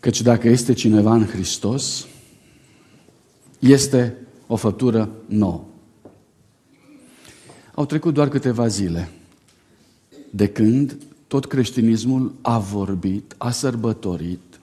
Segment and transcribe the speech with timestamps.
[0.00, 2.06] Căci dacă este cineva în Hristos,
[3.58, 5.64] este o făptură nouă.
[7.74, 9.10] Au trecut doar câteva zile
[10.30, 14.60] de când tot creștinismul a vorbit, a sărbătorit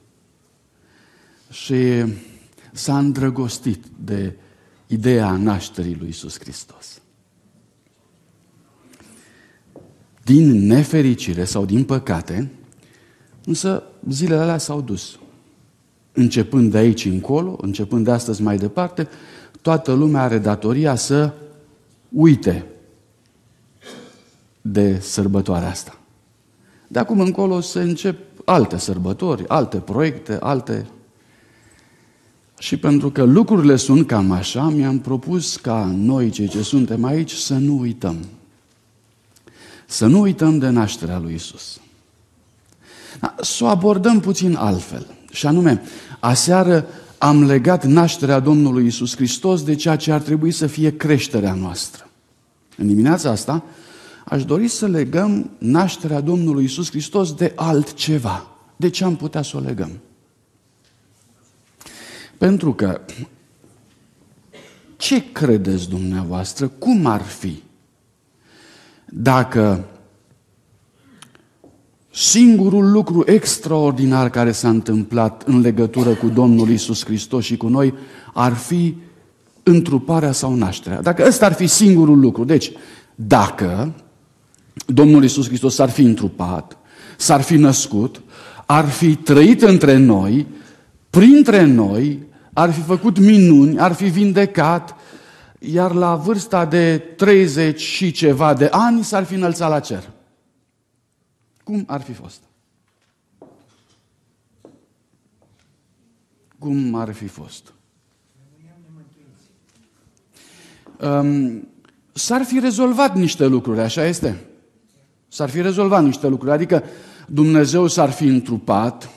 [1.51, 2.05] și
[2.73, 4.35] s-a îndrăgostit de
[4.87, 7.01] ideea nașterii lui Isus Hristos.
[10.23, 12.51] Din nefericire sau din păcate,
[13.45, 15.19] însă zilele alea s-au dus.
[16.19, 19.07] Începând de aici încolo, începând de astăzi mai departe,
[19.61, 21.33] toată lumea are datoria să
[22.09, 22.65] uite
[24.61, 25.99] de sărbătoarea asta.
[26.87, 30.85] De acum încolo se încep alte sărbători, alte proiecte, alte...
[32.59, 37.31] Și pentru că lucrurile sunt cam așa, mi-am propus ca noi, cei ce suntem aici,
[37.31, 38.25] să nu uităm.
[39.85, 41.79] Să nu uităm de nașterea lui Isus.
[43.19, 45.16] Da, să o abordăm puțin altfel.
[45.37, 45.81] Și anume,
[46.19, 46.87] aseară
[47.17, 52.09] am legat nașterea Domnului Isus Hristos de ceea ce ar trebui să fie creșterea noastră.
[52.77, 53.63] În dimineața asta
[54.25, 58.47] aș dori să legăm nașterea Domnului Isus Hristos de altceva.
[58.75, 59.91] De ce am putea să o legăm?
[62.37, 63.01] Pentru că
[64.95, 66.67] ce credeți dumneavoastră?
[66.67, 67.63] Cum ar fi
[69.05, 69.85] dacă
[72.17, 77.93] singurul lucru extraordinar care s-a întâmplat în legătură cu Domnul Isus Hristos și cu noi
[78.33, 78.95] ar fi
[79.63, 81.01] întruparea sau nașterea.
[81.01, 82.43] Dacă ăsta ar fi singurul lucru.
[82.43, 82.71] Deci,
[83.15, 83.93] dacă
[84.85, 86.77] Domnul Isus Hristos s-ar fi întrupat,
[87.17, 88.21] s-ar fi născut,
[88.65, 90.47] ar fi trăit între noi,
[91.09, 92.19] printre noi,
[92.53, 94.95] ar fi făcut minuni, ar fi vindecat,
[95.59, 100.03] iar la vârsta de 30 și ceva de ani s-ar fi înălțat la cer.
[101.67, 102.41] Cum ar fi fost?
[106.59, 107.73] Cum ar fi fost?
[111.01, 111.67] Um,
[112.13, 114.45] s-ar fi rezolvat niște lucruri, așa este?
[115.27, 116.83] S-ar fi rezolvat niște lucruri, adică
[117.27, 119.09] Dumnezeu s-ar fi întrupat,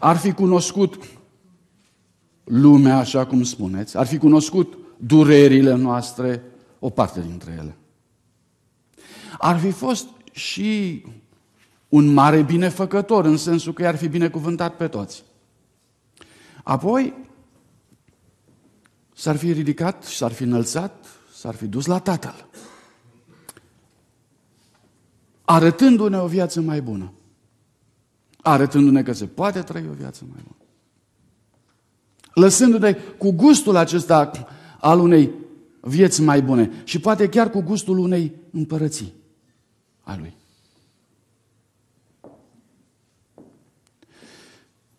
[0.00, 1.08] ar fi cunoscut
[2.44, 6.42] lumea, așa cum spuneți, ar fi cunoscut durerile noastre,
[6.78, 7.76] o parte dintre ele.
[9.38, 10.06] Ar fi fost
[10.38, 11.04] și
[11.88, 15.24] un mare binefăcător, în sensul că i-ar fi binecuvântat pe toți.
[16.64, 17.14] Apoi,
[19.14, 22.46] s-ar fi ridicat și s-ar fi înălțat, s-ar fi dus la Tatăl.
[25.44, 27.12] Arătându-ne o viață mai bună.
[28.42, 30.56] Arătându-ne că se poate trăi o viață mai bună.
[32.34, 34.30] Lăsându-ne cu gustul acesta
[34.80, 35.30] al unei
[35.80, 39.17] vieți mai bune și poate chiar cu gustul unei împărății
[40.08, 40.34] a lui.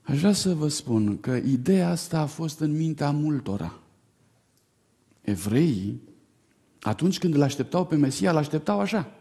[0.01, 3.73] Aș vrea să vă spun că ideea asta a fost în mintea multora.
[5.21, 6.01] Evreii,
[6.81, 9.11] atunci când îl așteptau pe Mesia, îl așteptau așa.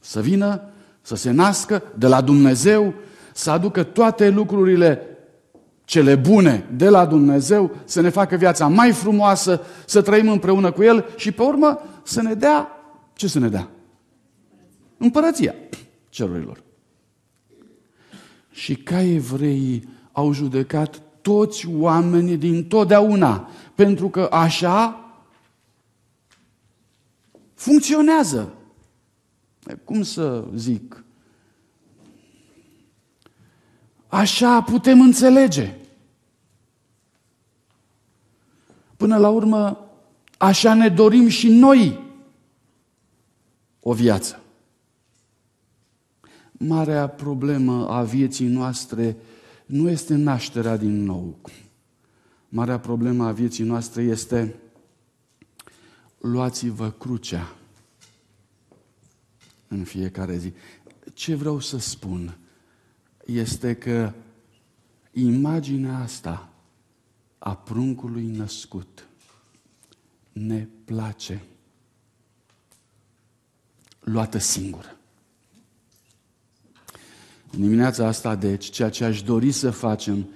[0.00, 0.62] Să vină,
[1.00, 2.94] să se nască de la Dumnezeu,
[3.34, 5.00] să aducă toate lucrurile
[5.84, 10.82] cele bune de la Dumnezeu, să ne facă viața mai frumoasă, să trăim împreună cu
[10.82, 12.68] El și pe urmă să ne dea,
[13.14, 13.70] ce să ne dea?
[14.96, 15.54] Împărăția
[16.08, 16.62] cerurilor.
[18.50, 25.10] Și ca evreii au judecat toți oamenii din totdeauna, pentru că așa
[27.54, 28.54] funcționează.
[29.84, 31.04] Cum să zic?
[34.06, 35.74] Așa putem înțelege.
[38.96, 39.88] Până la urmă,
[40.38, 42.04] așa ne dorim și noi
[43.80, 44.40] o viață.
[46.58, 49.16] Marea problemă a vieții noastre
[49.66, 51.38] nu este nașterea din nou.
[52.48, 54.54] Marea problemă a vieții noastre este
[56.18, 57.56] luați-vă crucea
[59.68, 60.52] în fiecare zi.
[61.14, 62.38] Ce vreau să spun
[63.24, 64.12] este că
[65.12, 66.48] imaginea asta
[67.38, 69.08] a pruncului născut
[70.32, 71.42] ne place
[74.00, 74.95] luată singură.
[77.52, 80.26] În dimineața asta, deci, ceea ce aș dori să facem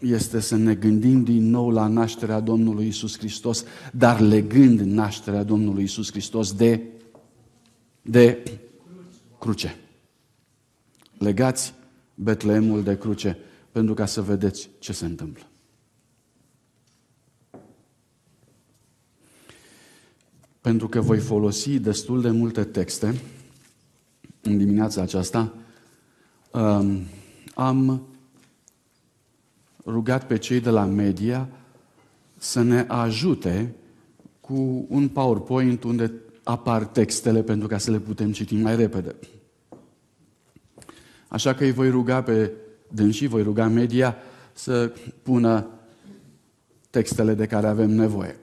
[0.00, 5.82] este să ne gândim din nou la nașterea Domnului Isus Hristos, dar legând nașterea Domnului
[5.82, 6.82] Isus Hristos de,
[8.02, 8.42] de
[9.38, 9.76] cruce.
[11.18, 11.74] Legați
[12.14, 13.38] Betleemul de cruce
[13.72, 15.42] pentru ca să vedeți ce se întâmplă.
[20.60, 23.20] Pentru că voi folosi destul de multe texte
[24.40, 25.54] în dimineața aceasta,
[26.56, 27.02] um,
[27.54, 28.06] am
[29.84, 31.48] rugat pe cei de la media
[32.38, 33.74] să ne ajute
[34.40, 36.12] cu un PowerPoint unde
[36.42, 39.14] apar textele pentru ca să le putem citi mai repede.
[41.28, 42.52] Așa că îi voi ruga pe
[42.88, 44.16] dânsii, voi ruga media
[44.52, 44.92] să
[45.22, 45.66] pună
[46.90, 48.36] textele de care avem nevoie.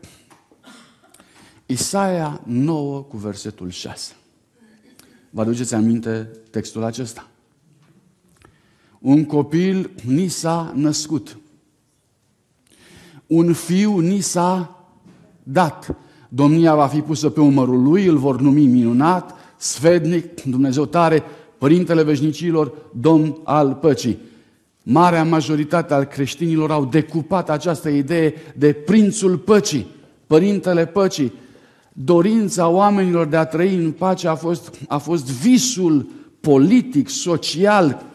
[1.65, 4.13] Isaia 9 cu versetul 6.
[5.30, 7.27] Vă aduceți aminte textul acesta?
[9.03, 11.38] Un copil ni s-a născut.
[13.27, 14.79] Un fiu ni s-a
[15.44, 15.95] dat.
[16.29, 21.23] Domnia va fi pusă pe umărul lui, îl vor numi minunat, sfednic, Dumnezeu tare,
[21.57, 24.17] Părintele Veșnicilor, Domn al păcii.
[24.83, 29.88] Marea majoritate al creștinilor au decupat această idee de prințul păcii,
[30.27, 31.33] Părintele păcii.
[31.94, 36.09] Dorința oamenilor de a trăi în pace a fost, a fost visul
[36.39, 38.11] politic, social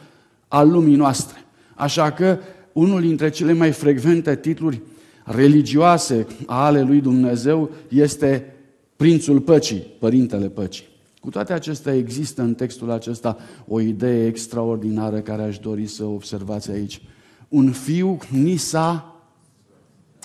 [0.48, 1.44] al lumii noastre.
[1.74, 2.38] Așa că
[2.72, 4.82] unul dintre cele mai frecvente titluri
[5.24, 8.54] religioase ale lui Dumnezeu este
[8.96, 10.86] Prințul Păcii, Părintele Păcii.
[11.20, 13.36] Cu toate acestea există în textul acesta
[13.66, 17.02] o idee extraordinară care aș dori să observați aici.
[17.48, 19.16] Un fiu ni s-a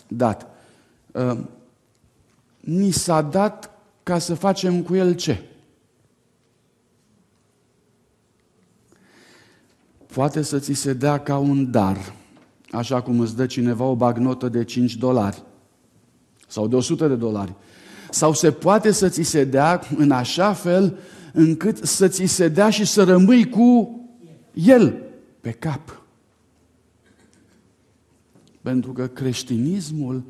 [0.08, 0.48] dat.
[1.12, 1.38] Uh,
[2.60, 3.72] ni s-a dat
[4.04, 5.42] ca să facem cu el ce?
[10.13, 12.13] Poate să ți se dea ca un dar,
[12.71, 15.44] așa cum îți dă cineva o bagnotă de 5 dolari
[16.48, 17.54] sau de 100 de dolari.
[18.10, 20.98] Sau se poate să ți se dea în așa fel
[21.33, 24.00] încât să ți se dea și să rămâi cu
[24.54, 25.01] el
[25.42, 26.01] pe cap.
[28.62, 30.24] Pentru că creștinismul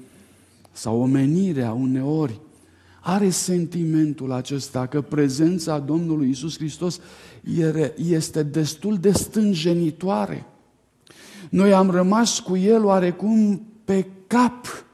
[0.72, 2.40] sau omenirea uneori
[3.02, 7.00] are sentimentul acesta că prezența Domnului Isus Hristos
[7.96, 10.46] este destul de stânjenitoare.
[11.50, 14.86] Noi am rămas cu El oarecum pe cap.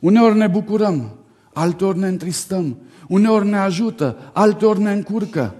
[0.00, 1.18] Uneori ne bucurăm,
[1.52, 2.78] alteori ne întristăm,
[3.08, 5.54] uneori ne ajută, alteori ne încurcă.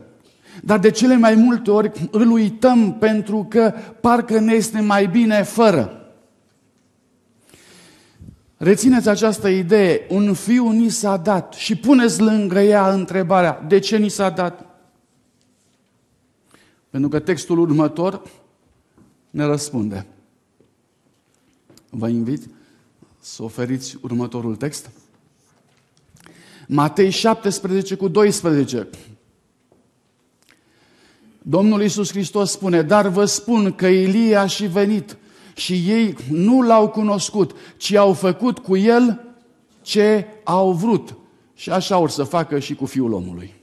[0.63, 5.43] Dar de cele mai multe ori îl uităm pentru că parcă ne este mai bine
[5.43, 5.97] fără.
[8.57, 13.97] Rețineți această idee, un fiu ni s-a dat și puneți lângă ea întrebarea, de ce
[13.97, 14.72] ni s-a dat?
[16.93, 18.23] Pentru că textul următor
[19.31, 20.07] ne răspunde.
[21.91, 22.49] Vă invit
[23.21, 24.91] să oferiți următorul text.
[26.69, 28.89] Matei 17 cu 12.
[31.43, 35.17] Domnul Iisus Hristos spune, dar vă spun că Ilie a și venit
[35.55, 39.35] și ei nu l-au cunoscut, ci au făcut cu el
[39.83, 41.17] ce au vrut.
[41.55, 43.55] Și așa or să facă și cu Fiul omului.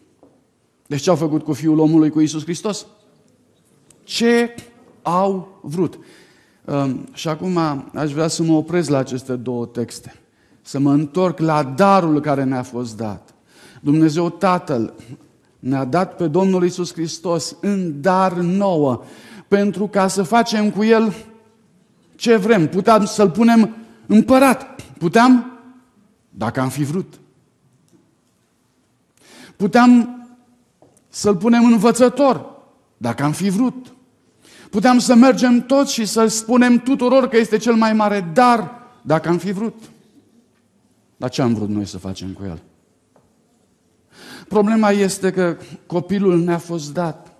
[0.87, 2.85] Deci ce au făcut cu Fiul omului, cu Iisus Hristos?
[4.09, 4.55] Ce
[5.01, 5.99] au vrut.
[6.65, 7.57] Um, și acum
[7.93, 10.13] aș vrea să mă opresc la aceste două texte.
[10.61, 13.33] Să mă întorc la darul care ne-a fost dat.
[13.81, 14.93] Dumnezeu Tatăl
[15.59, 19.03] ne-a dat pe Domnul Isus Hristos în dar nouă,
[19.47, 21.13] pentru ca să facem cu El
[22.15, 22.67] ce vrem.
[22.67, 24.81] Puteam să-L punem împărat.
[24.97, 25.59] Puteam,
[26.29, 27.19] dacă am fi vrut.
[29.55, 30.23] Puteam
[31.09, 32.45] să-L punem învățător,
[32.97, 33.93] dacă am fi vrut.
[34.69, 38.71] Puteam să mergem toți și să spunem tuturor că este cel mai mare dar,
[39.01, 39.75] dacă am fi vrut.
[41.17, 42.61] Dar ce am vrut noi să facem cu el?
[44.47, 47.37] Problema este că copilul ne-a fost dat.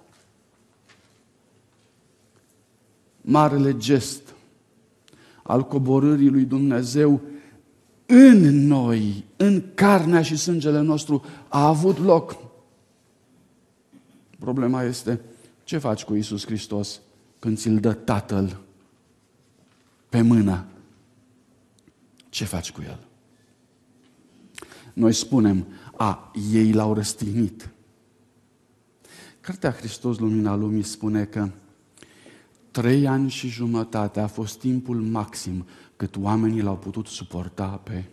[3.22, 4.22] Marele gest
[5.44, 7.22] al coborârii lui Dumnezeu
[8.06, 12.38] în noi, în carnea și sângele nostru, a avut loc.
[14.40, 15.22] Problema este
[15.64, 17.00] ce faci cu Isus Hristos
[17.40, 18.60] când ți-l dă Tatăl
[20.10, 20.66] pe mână?
[22.30, 23.08] Ce faci cu el?
[24.94, 25.68] Noi spunem,
[25.98, 27.70] a, ei l-au răstignit.
[29.42, 31.50] Cartea Hristos Lumina Lumii spune că
[32.72, 35.66] trei ani și jumătate a fost timpul maxim
[35.96, 38.04] cât oamenii l-au putut suporta pe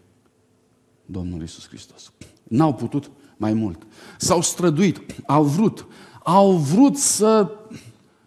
[1.07, 2.13] Domnul Isus Hristos.
[2.43, 3.87] N-au putut mai mult.
[4.19, 5.87] S-au străduit, au vrut,
[6.23, 7.51] au vrut să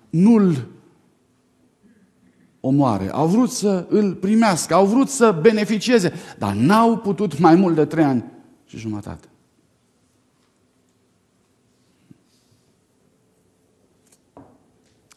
[0.10, 0.68] nu-l
[2.60, 7.76] omoare, au vrut să îl primească, au vrut să beneficieze, dar n-au putut mai mult
[7.76, 8.24] de trei ani
[8.66, 9.28] și jumătate.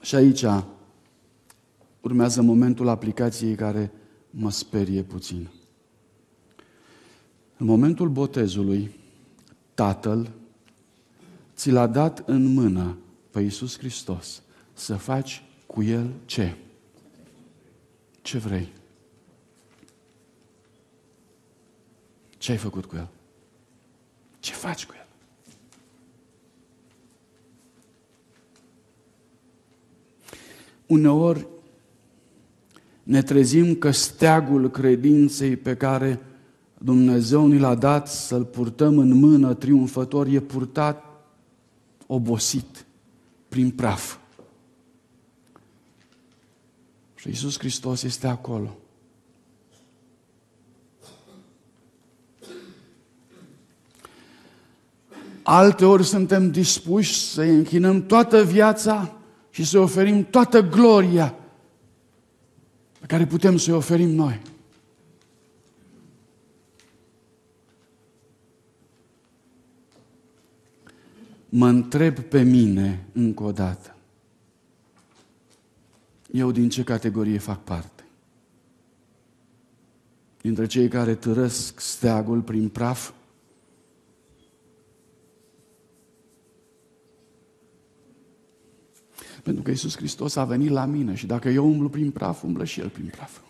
[0.01, 0.45] Și aici
[2.01, 3.93] urmează momentul aplicației care
[4.31, 5.49] mă sperie puțin.
[7.57, 9.01] În momentul botezului,
[9.75, 10.31] Tatăl
[11.57, 12.97] ți l-a dat în mână
[13.31, 16.57] pe Iisus Hristos, să faci cu el ce?
[18.23, 18.73] Ce vrei?
[22.39, 23.09] Ce ai făcut cu el?
[24.41, 25.07] Ce faci cu el?
[30.87, 31.47] Uneori
[33.03, 36.21] ne trezim că steagul credinței pe care
[36.79, 41.05] Dumnezeu ni l-a dat să-l purtăm în mână triumfător e purtat
[42.07, 42.87] obosit
[43.49, 44.17] prin praf.
[47.23, 48.77] Și Iisus Hristos este acolo.
[55.43, 59.17] Alte ori suntem dispuși să închinăm toată viața
[59.51, 61.35] și să oferim toată gloria
[63.01, 64.41] pe care putem să-i oferim noi.
[71.49, 73.97] Mă întreb pe mine încă o dată.
[76.33, 78.05] Eu din ce categorie fac parte?
[80.41, 83.13] Dintre cei care târăsc steagul prin praf?
[89.43, 92.65] Pentru că Iisus Hristos a venit la mine și dacă eu umblu prin praf, umblă
[92.65, 93.41] și El prin praf.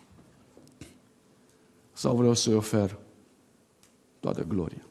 [1.93, 2.99] Sau vreau să-i ofer
[4.19, 4.85] toată gloria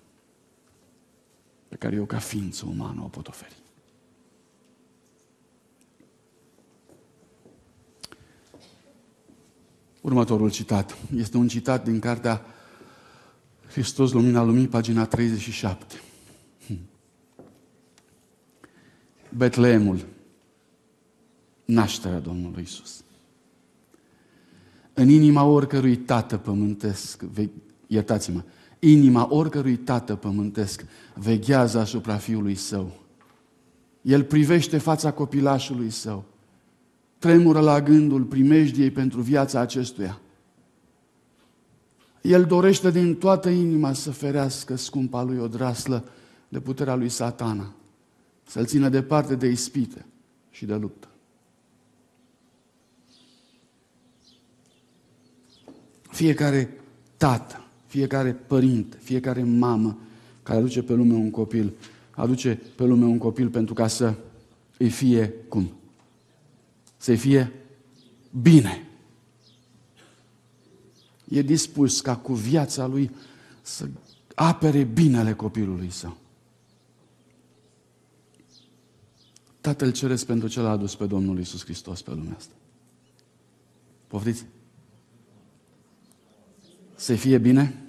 [1.69, 3.62] pe care eu ca ființă umană o pot oferi.
[10.03, 12.45] Următorul citat este un citat din cartea
[13.71, 16.01] Hristos, Lumina Lumii, pagina 37.
[19.37, 20.05] Betleemul
[21.65, 23.05] nașterea Domnului Isus.
[24.95, 27.25] În inima oricărui tată pământesc,
[27.87, 28.43] iertați-mă,
[28.79, 32.93] inima oricărui tată pământesc veghează asupra fiului său.
[34.03, 36.25] El privește fața copilașului său,
[37.23, 40.21] tremură la gândul primejdiei pentru viața acestuia.
[42.23, 46.05] El dorește din toată inima să ferească scumpa lui odraslă
[46.49, 47.75] de puterea lui satana,
[48.47, 50.07] să-l țină departe de ispite
[50.51, 51.09] și de luptă.
[56.11, 56.81] Fiecare
[57.17, 59.99] tată, fiecare părinte, fiecare mamă
[60.43, 61.73] care aduce pe lume un copil,
[62.11, 64.15] aduce pe lume un copil pentru ca să
[64.79, 65.73] îi fie cum?
[67.03, 67.53] Să-i fie
[68.43, 68.89] bine.
[71.29, 73.11] E dispus ca cu viața lui
[73.63, 73.89] să
[74.35, 76.17] apere binele copilului său.
[79.61, 82.55] Tatăl Ceresc pentru ce l-a adus pe Domnul Isus Hristos pe lumea asta.
[84.07, 84.45] Poftiți?
[86.95, 87.83] să fie bine?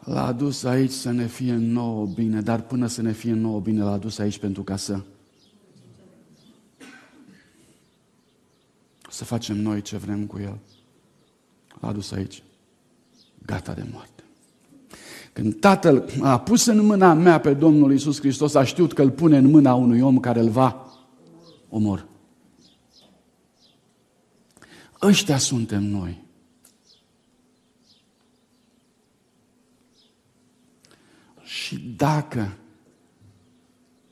[0.00, 3.82] L-a adus aici să ne fie nouă bine, dar până să ne fie nouă bine,
[3.82, 5.00] l-a adus aici pentru ca să
[9.18, 10.58] să facem noi ce vrem cu El.
[11.80, 12.42] L-a adus aici,
[13.46, 14.22] gata de moarte.
[15.32, 19.10] Când Tatăl a pus în mâna mea pe Domnul Isus Hristos, a știut că îl
[19.10, 20.86] pune în mâna unui om care îl va
[21.68, 22.06] omor.
[25.02, 26.24] Ăștia suntem noi.
[31.42, 32.56] Și dacă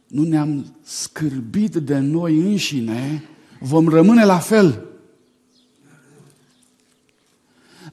[0.07, 3.25] nu ne-am scârbit de noi înșine,
[3.61, 4.87] vom rămâne la fel.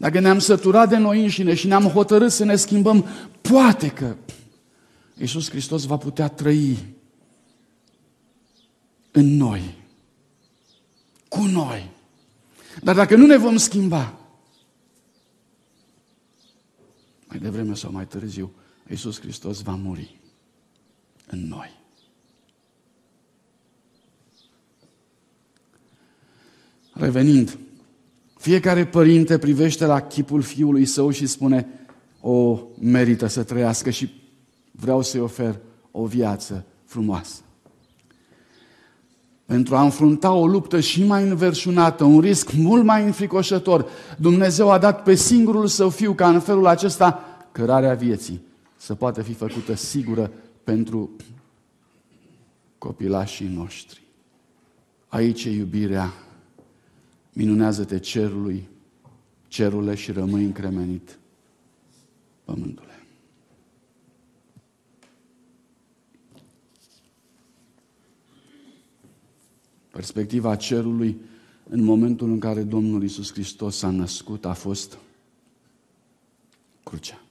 [0.04, 3.06] Dacă ne-am săturat de noi înșine și ne-am hotărât să ne schimbăm,
[3.42, 4.16] poate că
[5.18, 6.78] Iisus Hristos va putea trăi
[9.12, 9.76] în noi,
[11.28, 11.92] cu noi.
[12.82, 14.20] Dar dacă nu ne vom schimba,
[17.28, 18.52] mai devreme sau mai târziu,
[18.90, 20.20] Iisus Hristos va muri
[21.28, 21.80] în noi.
[26.94, 27.58] Revenind,
[28.44, 31.68] fiecare părinte privește la chipul fiului său și spune,
[32.22, 34.14] o, merită să trăiască și
[34.72, 35.60] vreau să-i ofer
[35.92, 37.42] o viață frumoasă
[39.46, 43.86] pentru a înfrunta o luptă și mai înverșunată, un risc mult mai înfricoșător,
[44.18, 48.42] Dumnezeu a dat pe singurul său fiu ca în felul acesta cărarea vieții
[48.78, 50.32] să poată fi făcută sigură
[50.64, 51.10] pentru
[52.78, 54.02] copilașii noștri.
[55.08, 56.14] Aici e iubirea.
[57.34, 58.70] Minunează-te cerului,
[59.48, 61.20] cerule și rămâi încremenit
[62.44, 63.06] pământule.
[69.92, 71.18] Perspectiva cerului
[71.70, 74.98] în momentul în care Domnul Isus Hristos s-a născut a fost
[76.84, 77.22] crucea.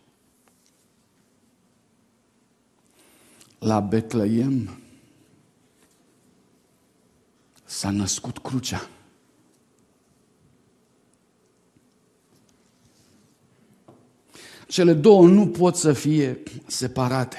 [3.59, 4.79] La Betleem
[7.65, 8.89] s-a născut crucea.
[14.73, 17.37] Cele două nu pot să fie separate.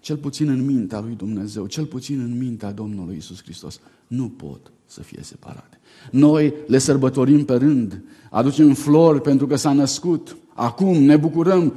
[0.00, 4.72] Cel puțin în mintea lui Dumnezeu, cel puțin în mintea Domnului Isus Hristos, nu pot
[4.86, 5.80] să fie separate.
[6.10, 11.74] Noi le sărbătorim pe rând, aducem flori pentru că s-a născut, acum ne bucurăm,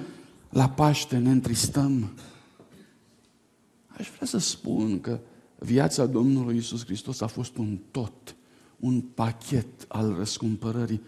[0.50, 2.12] la Paște ne întristăm.
[3.88, 5.20] Aș vrea să spun că
[5.60, 8.36] viața Domnului Isus Hristos a fost un tot,
[8.80, 11.02] un pachet al răscumpărării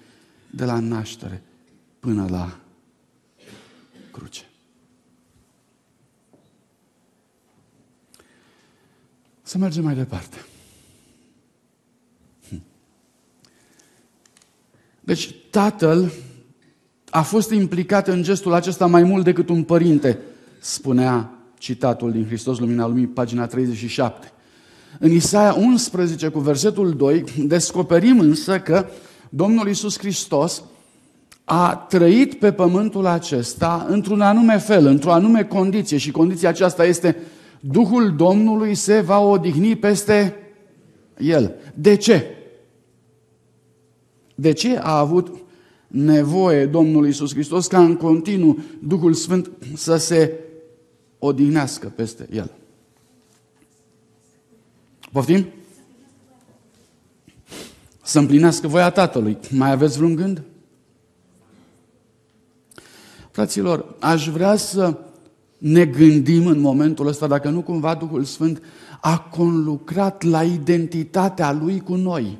[0.51, 1.43] de la naștere
[1.99, 2.61] până la
[4.17, 4.41] cruce.
[9.41, 10.45] Să mergem mai departe.
[12.49, 12.61] Hm.
[14.99, 16.11] Deci tatăl
[17.09, 20.19] a fost implicat în gestul acesta mai mult decât un părinte,
[20.59, 24.31] spunea citatul din Hristos Lumina Lumii, pagina 37.
[24.99, 28.89] În Isaia 11, cu versetul 2, descoperim însă că
[29.29, 30.63] Domnul Isus Hristos
[31.49, 37.15] a trăit pe pământul acesta într-un anume fel, într-o anume condiție și condiția aceasta este
[37.59, 40.35] Duhul Domnului se va odihni peste
[41.17, 41.55] el.
[41.73, 42.25] De ce?
[44.35, 45.35] De ce a avut
[45.87, 50.33] nevoie Domnul Isus Hristos ca în continuu Duhul Sfânt să se
[51.19, 52.51] odihnească peste el?
[55.11, 55.45] Poftim?
[58.03, 59.37] Să împlinească voia Tatălui.
[59.49, 60.41] Mai aveți vreun gând?
[63.37, 64.97] Fraților, aș vrea să
[65.57, 68.63] ne gândim în momentul ăsta dacă nu cumva Duhul Sfânt
[69.01, 72.37] a conlucrat la identitatea Lui cu noi.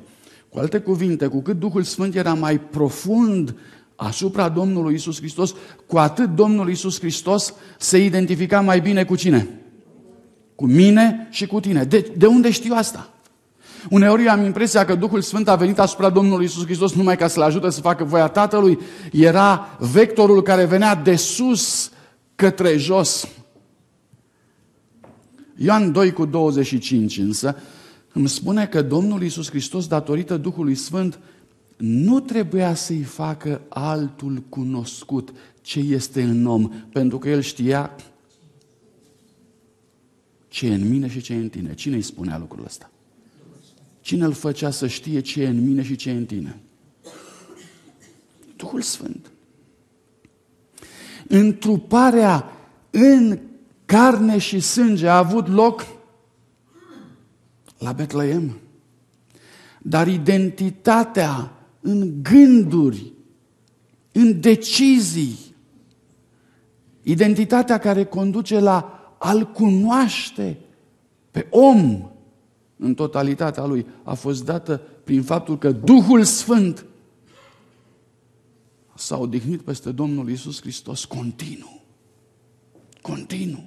[0.48, 3.54] Cu alte cuvinte, cu cât Duhul Sfânt era mai profund
[3.96, 5.54] asupra Domnului Isus Hristos,
[5.86, 9.48] cu atât Domnul Isus Hristos se identifica mai bine cu cine?
[10.54, 11.84] Cu mine și cu tine.
[11.84, 13.10] De, de unde știu asta?
[13.90, 17.42] Uneori am impresia că Duhul Sfânt a venit asupra Domnului Isus Hristos numai ca să-L
[17.42, 18.78] ajute să facă voia Tatălui.
[19.12, 21.90] Era vectorul care venea de sus
[22.34, 23.28] către jos.
[25.56, 27.56] Ioan 2 cu 25 însă
[28.12, 31.18] îmi spune că Domnul Isus Hristos, datorită Duhului Sfânt,
[31.76, 37.96] nu trebuia să-i facă altul cunoscut ce este în om, pentru că el știa
[40.48, 41.74] ce e în mine și ce e în tine.
[41.74, 42.90] Cine îi spunea lucrul ăsta?
[44.08, 46.60] Cine îl făcea să știe ce e în mine și ce e în tine?
[48.56, 49.30] Duhul Sfânt.
[51.26, 52.52] Întruparea
[52.90, 53.38] în
[53.84, 55.86] carne și sânge a avut loc
[57.78, 58.58] la Betleem.
[59.82, 63.12] Dar identitatea în gânduri,
[64.12, 65.38] în decizii,
[67.02, 70.58] identitatea care conduce la a-L cunoaște
[71.30, 72.10] pe om
[72.78, 76.84] în totalitatea lui a fost dată prin faptul că Duhul Sfânt
[78.94, 81.82] s-a odihnit peste Domnul Isus Hristos continuu.
[83.00, 83.64] Continuu.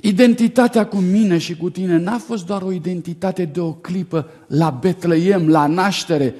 [0.00, 4.70] Identitatea cu mine și cu tine n-a fost doar o identitate de o clipă la
[4.70, 6.34] Betleem, la naștere.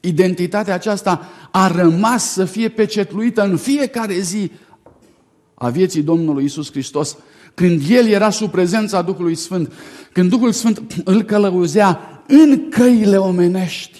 [0.00, 4.50] Identitatea aceasta a rămas să fie pecetluită în fiecare zi
[5.54, 7.16] a vieții Domnului Isus Hristos,
[7.54, 9.72] când El era sub prezența Duhului Sfânt,
[10.12, 13.98] când Duhul Sfânt îl călăuzea în căile omenești,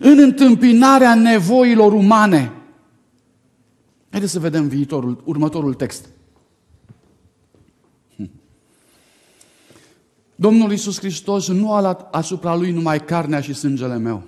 [0.00, 2.52] în întâmpinarea nevoilor umane.
[4.10, 6.08] Haideți să vedem viitorul, următorul text.
[10.34, 14.22] Domnul Iisus Hristos nu a luat asupra Lui numai carnea și sângele meu.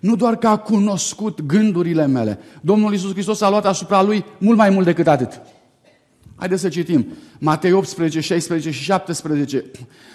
[0.00, 2.38] Nu doar că a cunoscut gândurile mele.
[2.60, 5.40] Domnul Iisus Hristos a luat asupra Lui mult mai mult decât atât.
[6.36, 7.06] Haideți să citim.
[7.38, 9.64] Matei 18, 16 și 17.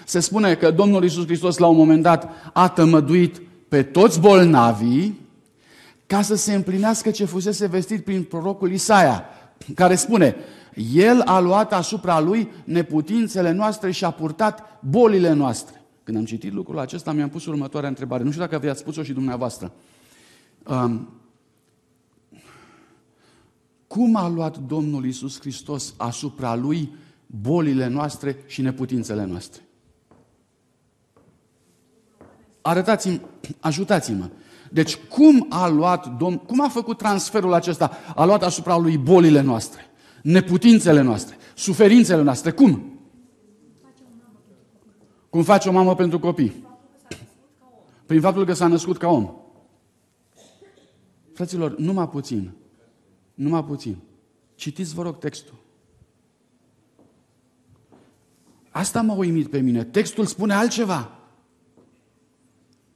[0.04, 5.20] Se spune că Domnul Iisus Hristos la un moment dat a tămăduit pe toți bolnavii
[6.06, 9.24] ca să se împlinească ce fusese vestit prin prorocul Isaia,
[9.74, 10.36] care spune,
[10.94, 15.82] El a luat asupra Lui neputințele noastre și a purtat bolile noastre.
[16.04, 18.22] Când am citit lucrul acesta, mi-am pus următoarea întrebare.
[18.22, 19.72] Nu știu dacă vi-ați spus-o și dumneavoastră.
[20.66, 21.08] Um,
[23.90, 26.92] cum a luat Domnul Isus Hristos asupra Lui
[27.26, 29.62] bolile noastre și neputințele noastre?
[32.62, 33.20] Arătați-mi,
[33.60, 34.30] ajutați-mă.
[34.72, 37.90] Deci cum a luat Domn, cum a făcut transferul acesta?
[38.14, 39.86] A luat asupra lui bolile noastre,
[40.22, 42.50] neputințele noastre, suferințele noastre.
[42.50, 43.00] Cum?
[45.30, 46.66] Cum face o mamă pentru copii?
[48.06, 49.34] Prin faptul că s-a născut ca om.
[51.32, 52.58] Fraților, numai puțin.
[53.40, 53.96] Numai puțin.
[54.54, 55.54] Citiți, vă rog, textul.
[58.70, 59.84] Asta m-a uimit pe mine.
[59.84, 61.18] Textul spune altceva.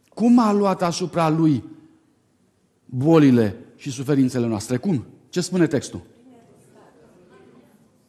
[0.09, 1.64] Cum a luat asupra lui
[2.85, 4.76] bolile și suferințele noastre?
[4.76, 5.04] Cum?
[5.28, 6.02] Ce spune textul?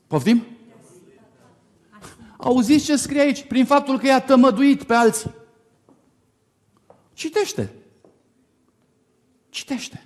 [0.08, 0.44] Poftim?
[2.38, 3.44] Auziți ce scrie aici?
[3.44, 5.32] Prin faptul că i-a tămăduit pe alții.
[7.14, 7.72] Citește.
[9.50, 10.06] Citește.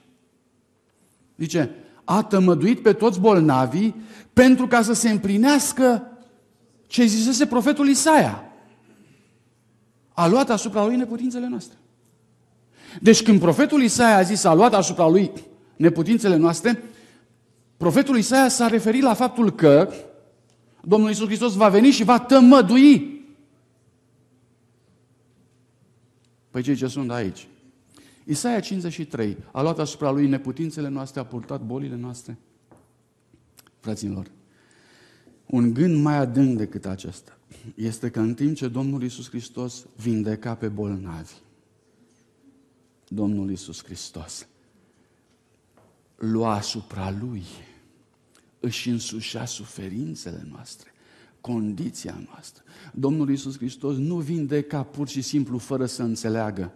[1.38, 1.76] Zice,
[2.10, 3.96] a tămăduit pe toți bolnavii
[4.34, 6.08] pentru ca să se împlinească
[6.88, 8.44] ce zisese profetul Isaia.
[10.14, 11.78] A luat asupra lui neputințele noastre.
[13.02, 15.32] Deci când profetul Isaia a zis a luat asupra lui
[15.76, 16.84] neputințele noastre,
[17.78, 19.92] profetul Isaia s-a referit la faptul că
[20.82, 23.18] Domnul Isus Hristos va veni și va tămădui
[26.50, 27.48] Păi cei ce sunt aici.
[28.30, 32.38] Isaia 53 a luat asupra lui neputințele noastre, a purtat bolile noastre.
[33.80, 34.32] Fraților,
[35.46, 37.38] un gând mai adânc decât acesta
[37.76, 41.34] este că în timp ce Domnul Isus Hristos vindeca pe bolnavi,
[43.08, 44.48] Domnul Isus Hristos
[46.16, 47.44] lua asupra lui,
[48.60, 50.94] își însușea suferințele noastre,
[51.42, 52.64] condiția noastră.
[52.94, 56.74] Domnul Isus Hristos nu vindeca pur și simplu fără să înțeleagă,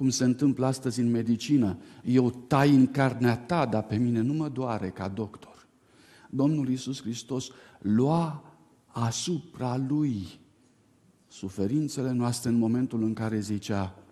[0.00, 1.78] cum se întâmplă astăzi în medicină.
[2.04, 5.66] Eu tai în carnea ta, dar pe mine nu mă doare ca doctor.
[6.30, 8.54] Domnul Isus Hristos lua
[8.86, 10.40] asupra lui
[11.28, 14.02] suferințele noastre în momentul în care zicea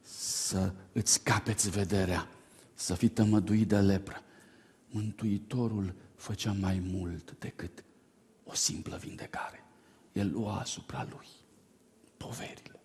[0.00, 2.28] să îți capeți vederea,
[2.74, 4.22] să fii tămăduit de lepră.
[4.90, 7.84] Mântuitorul făcea mai mult decât
[8.44, 9.64] o simplă vindecare.
[10.12, 11.40] El lua asupra lui
[12.22, 12.80] poverile,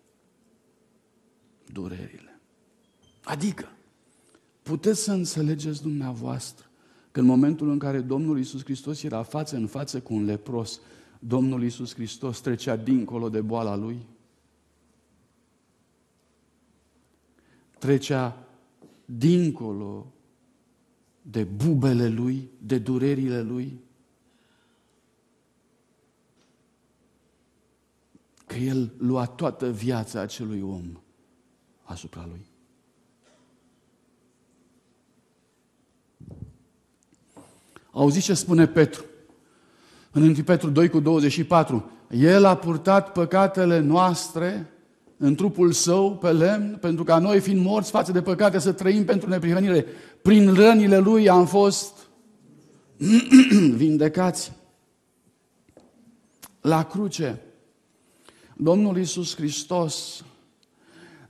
[1.72, 2.40] durerile.
[3.24, 3.68] Adică,
[4.62, 6.66] puteți să înțelegeți dumneavoastră
[7.10, 10.80] că în momentul în care Domnul Isus Hristos era față în față cu un lepros,
[11.18, 14.06] Domnul Isus Hristos trecea dincolo de boala lui?
[17.78, 18.46] Trecea
[19.04, 20.12] dincolo
[21.22, 23.80] de bubele lui, de durerile lui?
[28.48, 31.00] Că el lua toată viața acelui om
[31.82, 32.46] asupra lui.
[37.90, 39.04] Auziți ce spune Petru?
[40.10, 41.90] În 1 Petru 2 cu 24.
[42.10, 44.70] El a purtat păcatele noastre
[45.16, 49.04] în trupul său pe lemn, pentru ca noi, fiind morți față de păcate, să trăim
[49.04, 49.86] pentru neprihănire.
[50.22, 52.08] Prin rănile lui am fost
[53.82, 54.52] vindecați.
[56.60, 57.42] La cruce,
[58.60, 60.24] Domnul Iisus Hristos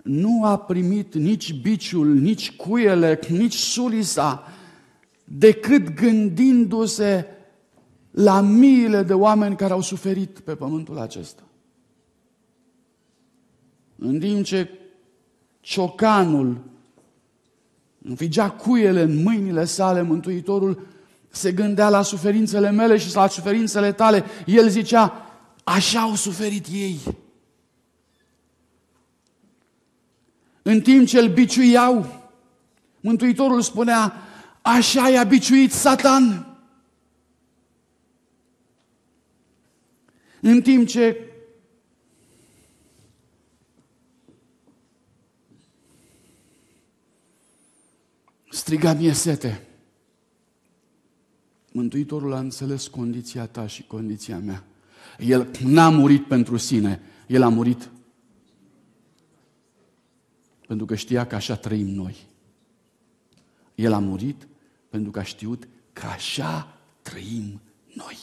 [0.03, 4.53] nu a primit nici biciul, nici cuiele, nici sulisa,
[5.25, 7.27] decât gândindu-se
[8.11, 11.43] la miile de oameni care au suferit pe pământul acesta.
[13.99, 14.71] În timp ce
[15.61, 16.61] ciocanul
[18.03, 20.87] înfigea cuiele în mâinile sale, Mântuitorul
[21.29, 24.25] se gândea la suferințele mele și la suferințele tale.
[24.47, 25.28] El zicea,
[25.69, 27.01] așa au suferit ei.
[30.63, 32.19] În timp ce îl biciuiau,
[33.01, 34.13] Mântuitorul spunea,
[34.63, 36.57] așa i-a biciuit Satan.
[40.41, 41.33] În timp ce
[48.51, 49.67] striga mie sete.
[51.73, 54.65] Mântuitorul a înțeles condiția ta și condiția mea.
[55.19, 57.91] El n-a murit pentru sine, El a murit
[60.67, 62.17] pentru că știa că așa trăim noi.
[63.75, 64.49] El a murit
[64.89, 67.61] pentru că a știut că așa trăim
[67.95, 68.19] noi.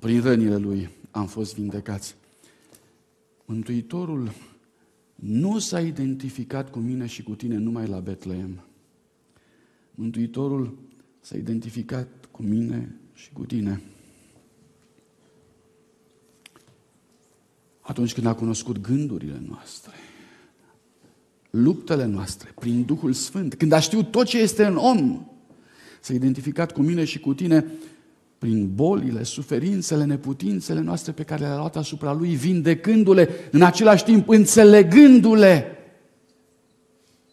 [0.00, 2.16] Prin rănile lui am fost vindecați.
[3.44, 4.32] Mântuitorul
[5.26, 8.64] nu s-a identificat cu mine și cu tine numai la Betleem.
[9.90, 10.78] Mântuitorul
[11.20, 13.82] s-a identificat cu mine și cu tine.
[17.80, 19.92] Atunci când a cunoscut gândurile noastre,
[21.50, 25.26] luptele noastre, prin Duhul Sfânt, când a știut tot ce este în om,
[26.00, 27.72] s-a identificat cu mine și cu tine
[28.44, 34.28] prin bolile, suferințele, neputințele noastre pe care le-a luat asupra Lui, vindecându-le, în același timp
[34.28, 35.78] înțelegându-le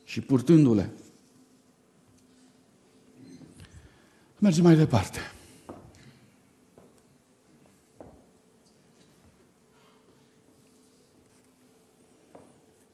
[0.04, 0.90] și purtându-le.
[4.40, 5.20] Mergem mai departe.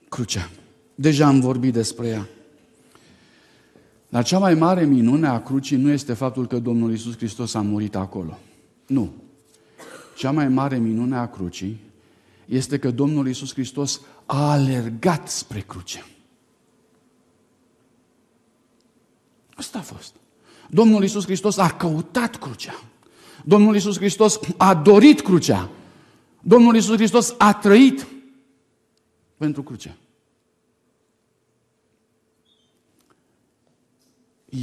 [0.09, 0.49] crucea.
[0.95, 2.27] Deja am vorbit despre ea.
[4.17, 7.61] Dar cea mai mare minune a crucii nu este faptul că Domnul Isus Hristos a
[7.61, 8.39] murit acolo.
[8.87, 9.13] Nu.
[10.15, 11.79] Cea mai mare minune a crucii
[12.45, 16.05] este că Domnul Isus Hristos a alergat spre cruce.
[19.55, 20.13] Asta a fost.
[20.69, 22.83] Domnul Isus Hristos a căutat crucea.
[23.45, 25.69] Domnul Isus Hristos a dorit crucea.
[26.41, 28.07] Domnul Isus Hristos a trăit
[29.37, 29.97] pentru cruce.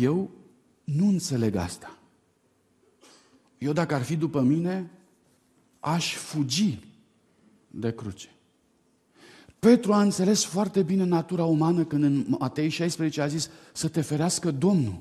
[0.00, 0.30] Eu
[0.84, 1.98] nu înțeleg asta.
[3.58, 4.90] Eu dacă ar fi după mine,
[5.80, 6.78] aș fugi
[7.70, 8.28] de cruce.
[9.58, 14.00] Petru a înțeles foarte bine natura umană când în Matei 16 a zis să te
[14.00, 15.00] ferească Domnul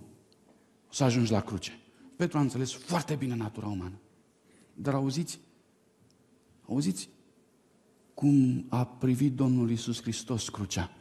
[0.89, 1.79] să ajungi la cruce.
[2.15, 3.99] Petru a înțeles foarte bine natura umană.
[4.73, 5.39] Dar auziți,
[6.67, 7.09] auziți
[8.13, 10.91] cum a privit Domnul Isus Hristos crucea.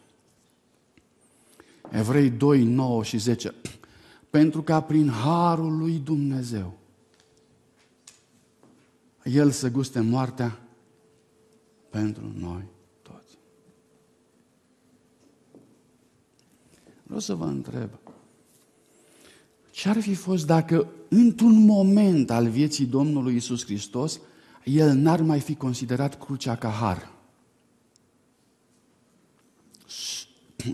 [1.91, 3.55] Evrei 2, 9 și 10.
[4.33, 6.79] Pentru ca prin harul lui Dumnezeu
[9.25, 10.61] El să guste moartea
[11.91, 12.65] pentru noi
[13.03, 13.39] toți.
[17.03, 17.91] Vreau să vă întreb,
[19.71, 24.21] ce ar fi fost dacă într-un moment al vieții Domnului Isus Hristos,
[24.65, 27.13] El n-ar mai fi considerat crucea ca har?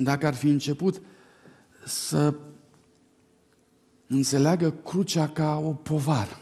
[0.01, 1.01] Dacă ar fi început
[1.85, 2.35] să
[4.09, 6.38] înțeleagă crucea ca o povară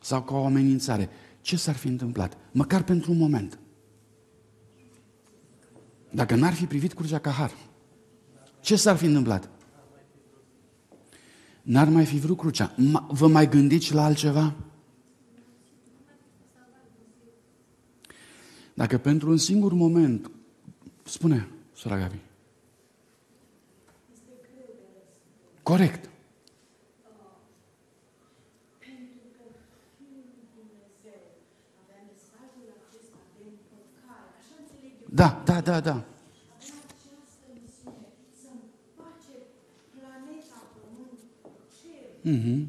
[0.00, 1.08] sau ca o amenințare,
[1.40, 2.36] ce s-ar fi întâmplat?
[2.52, 3.58] Măcar pentru un moment.
[6.10, 7.52] Dacă n-ar fi privit crucea ca har,
[8.60, 9.50] ce s-ar fi întâmplat?
[11.62, 12.74] N-ar mai fi vrut crucea.
[13.08, 14.54] Vă mai gândiți la altceva?
[18.74, 20.30] Dacă pentru un singur moment,
[21.04, 22.20] spune, sora Gabi.
[25.62, 26.08] Corect.
[35.14, 36.04] Da, da, da, da.
[42.24, 42.60] Mm-hmm.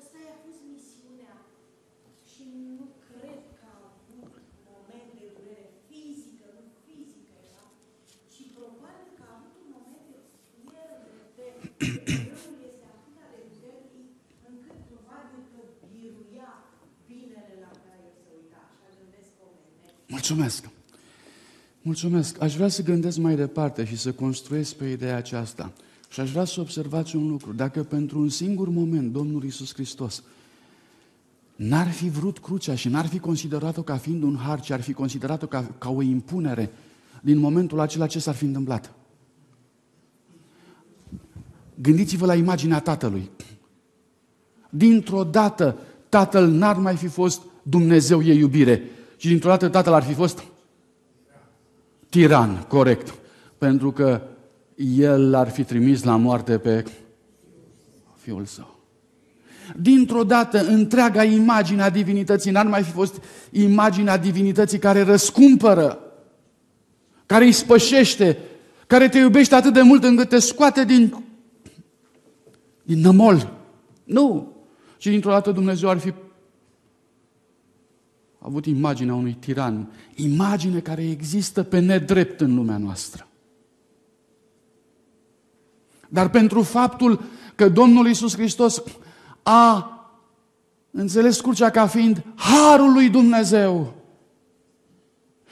[0.00, 1.34] Asta a fost misiunea
[2.32, 2.42] și
[2.78, 4.32] nu cred că a avut
[4.68, 7.64] moment de durere fizică, nu fizică era,
[8.32, 10.18] ci probabil că a avut un moment de
[10.64, 11.68] pierdere de răul este atât de puternic încât probabil că biruia binele la care se
[11.68, 11.69] uita.
[11.69, 11.69] Așa gândesc oamenii.
[20.06, 20.68] Mulțumesc!
[21.82, 22.42] Mulțumesc.
[22.42, 25.72] Aș vrea să gândesc mai departe și să construiesc pe ideea aceasta.
[26.08, 27.52] Și aș vrea să observați un lucru.
[27.52, 30.22] Dacă pentru un singur moment Domnul Isus Hristos
[31.56, 34.92] n-ar fi vrut crucea și n-ar fi considerat-o ca fiind un har, ci ar fi
[34.92, 36.70] considerat-o ca, ca o impunere,
[37.22, 38.94] din momentul acela ce s-ar fi întâmplat?
[41.82, 43.30] Gândiți-vă la imaginea tatălui.
[44.70, 48.82] Dintr-o dată, tatăl n-ar mai fi fost Dumnezeu e iubire,
[49.16, 50.42] ci dintr-o dată tatăl ar fi fost
[52.08, 53.14] tiran, corect.
[53.58, 54.22] Pentru că
[54.96, 56.84] el ar fi trimis la moarte pe
[58.16, 58.78] fiul său.
[59.76, 65.98] Dintr-o dată, întreaga imagine a divinității n-ar mai fi fost imaginea divinității care răscumpără,
[67.26, 68.38] care îi spășește,
[68.86, 71.24] care te iubește atât de mult încât te scoate din,
[72.82, 73.52] din nămol.
[74.04, 74.52] Nu!
[74.98, 76.14] Și dintr-o dată Dumnezeu ar fi
[78.38, 83.26] avut imaginea unui tiran, imagine care există pe nedrept în lumea noastră.
[86.08, 87.22] Dar pentru faptul
[87.54, 88.82] că Domnul Isus Hristos
[89.42, 89.94] a
[90.90, 93.94] înțeles crucea ca fiind harul lui Dumnezeu.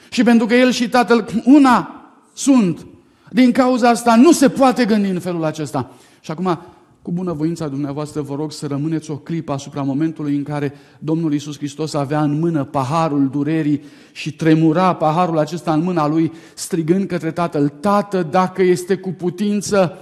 [0.09, 1.93] Și pentru că El și Tatăl una
[2.33, 2.85] sunt,
[3.31, 5.91] din cauza asta nu se poate gândi în felul acesta.
[6.19, 6.59] Și acum
[7.01, 11.57] cu bunăvoința dumneavoastră vă rog să rămâneți o clipă asupra momentului în care Domnul Isus
[11.57, 13.81] Hristos avea în mână paharul durerii
[14.11, 19.97] și tremura paharul acesta în mâna lui, strigând către Tatăl, Tată, dacă este cu putință,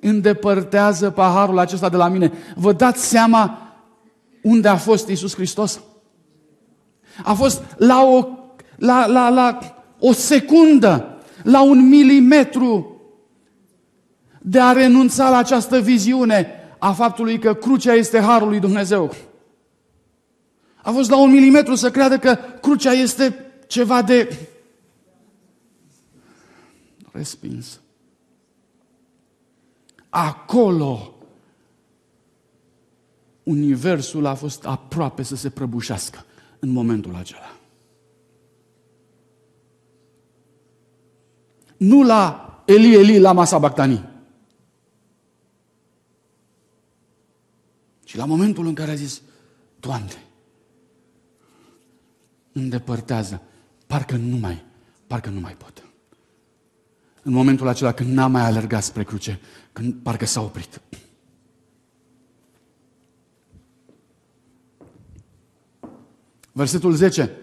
[0.00, 2.32] îndepărtează paharul acesta de la mine.
[2.56, 3.58] Vă dați seama
[4.42, 5.80] unde a fost Isus Hristos?
[7.24, 8.28] A fost la o,
[8.76, 9.58] la, la, la
[9.98, 12.89] o secundă, la un milimetru
[14.42, 19.14] de a renunța la această viziune a faptului că crucea este harul lui Dumnezeu.
[20.82, 24.38] A fost la un milimetru să creadă că crucea este ceva de
[27.12, 27.80] respins.
[30.08, 31.14] Acolo
[33.42, 36.24] universul a fost aproape să se prăbușească
[36.58, 37.60] în momentul acela.
[41.80, 44.08] nu la Eli, Eli, la masa Bactanii.
[48.10, 49.22] Și la momentul în care a zis,
[49.80, 50.24] Doamne,
[52.52, 53.42] îndepărtează,
[53.86, 54.64] parcă nu mai,
[55.06, 55.84] parcă nu mai pot.
[57.22, 59.40] În momentul acela când n-a mai alergat spre cruce,
[59.72, 60.80] când parcă s-a oprit.
[66.52, 67.36] Versetul 10.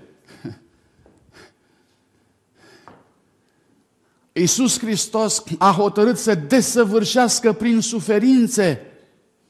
[4.31, 8.81] Iisus Hristos a hotărât să desăvârșească prin suferințe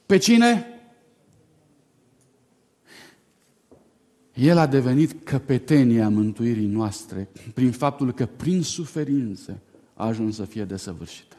[0.06, 0.72] pe cine?
[4.38, 9.60] El a devenit căpetenia mântuirii noastre prin faptul că prin suferințe
[9.94, 11.36] a ajuns să fie desăvârșită.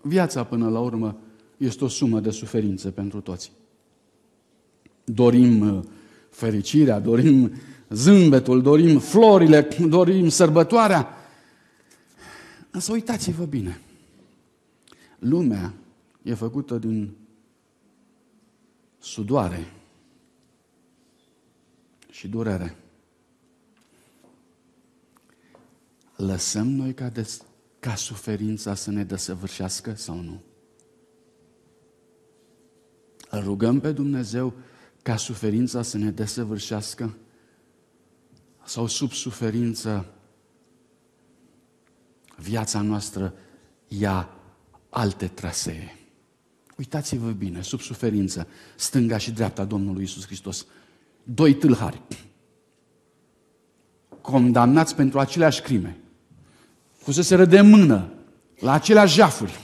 [0.00, 1.16] Viața, până la urmă,
[1.56, 3.52] este o sumă de suferințe pentru toți.
[5.04, 5.84] Dorim uh,
[6.30, 7.52] fericirea, dorim
[7.88, 11.08] zâmbetul, dorim florile, dorim sărbătoarea.
[12.70, 13.80] Însă uitați-vă bine.
[15.18, 15.74] Lumea
[16.22, 17.10] e făcută din
[18.98, 19.72] sudoare
[22.10, 22.76] și durere.
[26.16, 27.42] Lăsăm noi ca, des,
[27.78, 30.42] ca suferința să ne desăvârșească sau nu?
[33.30, 34.54] Îl rugăm pe Dumnezeu
[35.02, 37.16] ca suferința să ne desăvârșească?
[38.64, 40.14] Sau sub suferință
[42.36, 43.34] viața noastră
[43.88, 44.28] ia
[44.88, 46.05] alte trasee?
[46.78, 50.66] Uitați-vă bine, sub suferință, stânga și dreapta Domnului Isus Hristos.
[51.22, 52.00] Doi tâlhari,
[54.20, 55.96] condamnați pentru aceleași crime,
[56.96, 58.08] fuseseră de mână
[58.58, 59.60] la aceleași jafuri.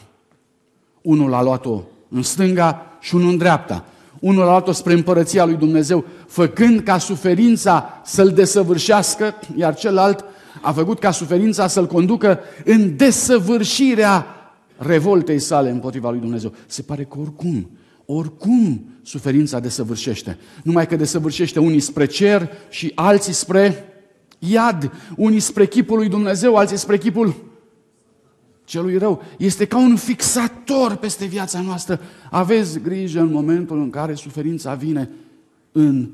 [1.03, 3.85] Unul a luat-o în stânga și unul în dreapta.
[4.21, 10.25] Unul a luat-o spre împărăția lui Dumnezeu, făcând ca suferința să-l desăvârșească, iar celălalt
[10.63, 14.42] a făcut ca suferința să-l conducă în desăvârșirea
[14.83, 16.53] revoltei sale împotriva lui Dumnezeu.
[16.67, 17.71] Se pare că oricum,
[18.05, 20.39] oricum suferința desăvârșește.
[20.63, 23.85] Numai că desăvârșește unii spre cer și alții spre
[24.39, 27.35] iad, unii spre chipul lui Dumnezeu, alții spre chipul
[28.65, 29.23] celui rău.
[29.39, 32.01] Este ca un fixator peste viața noastră.
[32.31, 35.11] Aveți grijă în momentul în care suferința vine
[35.73, 36.11] în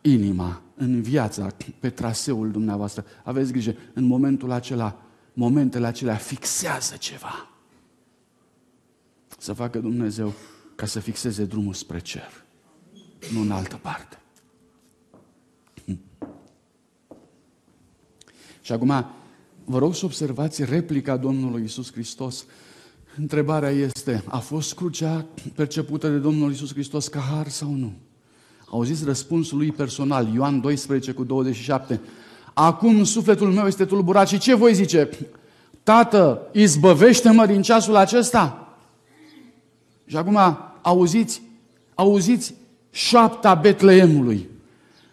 [0.00, 1.46] inima, în viața,
[1.80, 3.04] pe traseul dumneavoastră.
[3.24, 5.05] Aveți grijă, în momentul acela,
[5.38, 7.48] momentele acelea fixează ceva.
[9.38, 10.32] Să facă Dumnezeu
[10.74, 12.44] ca să fixeze drumul spre cer,
[13.32, 14.20] nu în altă parte.
[18.60, 19.06] Și acum,
[19.64, 22.44] vă rog să observați replica Domnului Isus Hristos.
[23.16, 27.92] Întrebarea este, a fost crucea percepută de Domnul Isus Hristos ca har sau nu?
[28.66, 32.00] Auziți răspunsul lui personal, Ioan 12 cu 27.
[32.58, 35.08] Acum sufletul meu este tulburat și ce voi zice?
[35.82, 38.76] Tată, izbăvește-mă din ceasul acesta?
[40.06, 40.38] Și acum
[40.82, 41.42] auziți,
[41.94, 42.54] auziți
[42.90, 44.48] șapta Betleemului.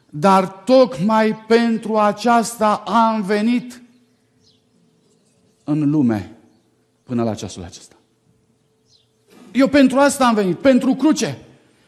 [0.09, 3.81] Dar tocmai pentru aceasta am venit
[5.63, 6.37] în lume
[7.03, 7.95] până la ceasul acesta.
[9.51, 11.37] Eu pentru asta am venit, pentru cruce.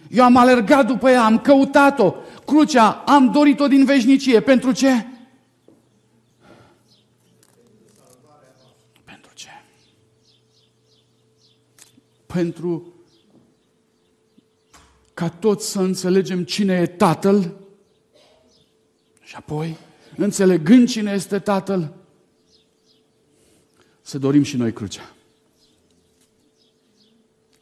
[0.10, 2.14] Eu am alergat după ea, am căutat-o.
[2.46, 4.40] Crucea, am dorit-o din veșnicie.
[4.40, 5.08] Pentru ce?
[9.04, 9.50] Pentru ce?
[12.36, 12.94] Pentru
[15.14, 17.56] ca toți să înțelegem cine e Tatăl
[19.22, 19.78] și apoi,
[20.18, 21.94] înțelegând cine este Tatăl,
[24.02, 25.16] să dorim și noi crucea.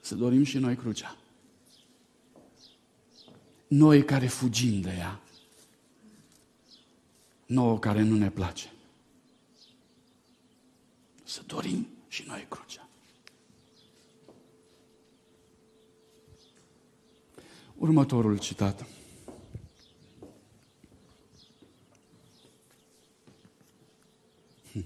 [0.01, 1.17] Să dorim și noi crucea.
[3.67, 5.21] Noi care fugim de ea.
[7.45, 8.73] Nouă care nu ne place.
[11.23, 12.82] Să dorim și noi crucea.
[17.83, 18.85] Următorul citat.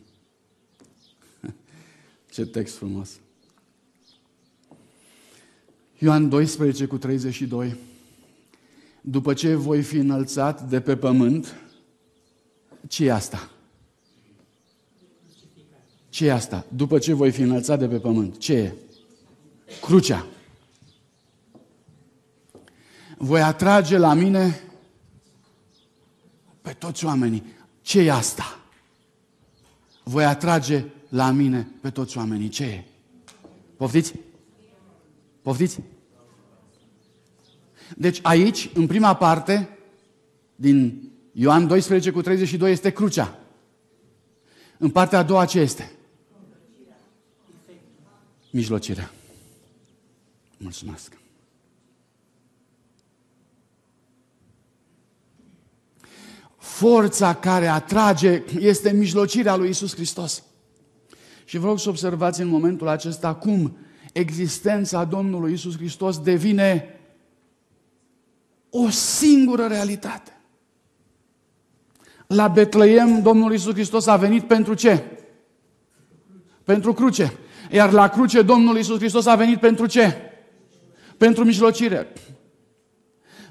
[2.32, 3.20] Ce text frumos!
[5.98, 7.76] Ioan 12 cu 32.
[9.02, 11.56] După ce voi fi înălțat de pe pământ,
[12.88, 13.52] ce e asta?
[16.10, 16.66] ce e asta?
[16.76, 18.74] După ce voi fi înălțat de pe pământ, ce e?
[19.82, 20.28] Crucea.
[23.18, 24.61] Voi atrage la mine
[26.61, 27.43] pe toți oamenii.
[27.82, 28.59] ce e asta?
[30.03, 32.49] Voi atrage la mine pe toți oamenii.
[32.49, 32.84] Ce e?
[33.78, 34.13] Poftiți?
[35.41, 35.80] Poftiți?
[37.97, 39.78] Deci aici, în prima parte,
[40.55, 43.39] din Ioan 12 cu 32 este crucea.
[44.78, 45.91] În partea a doua ce este?
[48.51, 49.11] Mijlocirea.
[50.57, 51.18] Mulțumesc.
[56.68, 60.43] Forța care atrage este mijlocirea lui Isus Hristos.
[61.45, 63.78] Și vreau să observați în momentul acesta cum
[64.13, 66.99] existența Domnului Isus Hristos devine
[68.70, 70.38] o singură realitate.
[72.28, 75.03] La Betleem, Domnul Isus Hristos a venit pentru ce?
[76.63, 77.38] Pentru cruce.
[77.72, 80.18] Iar la cruce, Domnul Isus Hristos a venit pentru ce?
[81.18, 82.07] Pentru mijlocire.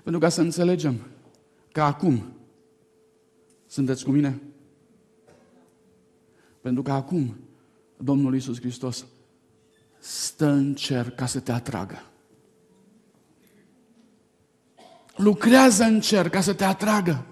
[0.02, 1.00] Pentru ca să înțelegem
[1.72, 2.35] că acum
[3.66, 4.40] sunteți cu mine?
[6.60, 7.36] Pentru că acum
[7.96, 9.06] Domnul Isus Hristos
[9.98, 12.02] stă în cer ca să te atragă.
[15.16, 17.26] Lucrează în cer ca să te atragă.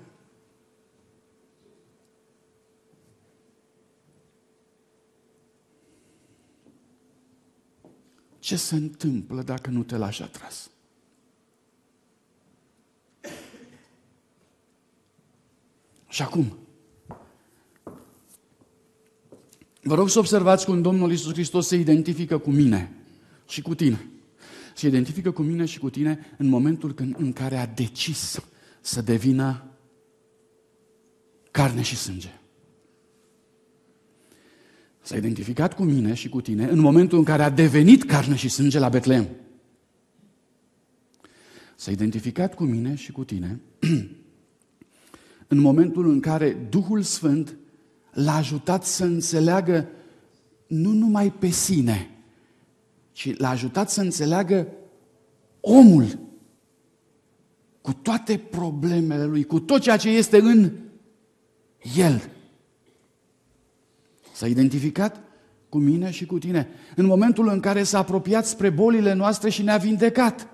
[8.39, 10.71] Ce se întâmplă dacă nu te lași atras?
[16.15, 16.57] Și acum,
[19.83, 22.93] vă rog să observați cum Domnul Isus Hristos se identifică cu mine
[23.49, 24.07] și cu tine.
[24.75, 28.41] Se identifică cu mine și cu tine în momentul când, în care a decis
[28.81, 29.65] să devină
[31.51, 32.41] carne și sânge.
[35.01, 38.49] S-a identificat cu mine și cu tine în momentul în care a devenit carne și
[38.49, 39.29] sânge la Betleem.
[41.77, 43.61] S-a identificat cu mine și cu tine
[45.49, 47.57] în momentul în care Duhul Sfânt
[48.13, 49.89] l-a ajutat să înțeleagă
[50.67, 52.11] nu numai pe sine,
[53.13, 54.69] ci l-a ajutat să înțeleagă
[55.61, 56.19] omul
[57.81, 60.71] cu toate problemele lui, cu tot ceea ce este în
[61.97, 62.31] el.
[64.33, 65.21] S-a identificat
[65.69, 66.69] cu mine și cu tine.
[66.97, 70.49] În momentul în care s-a apropiat spre bolile noastre și ne-a vindecat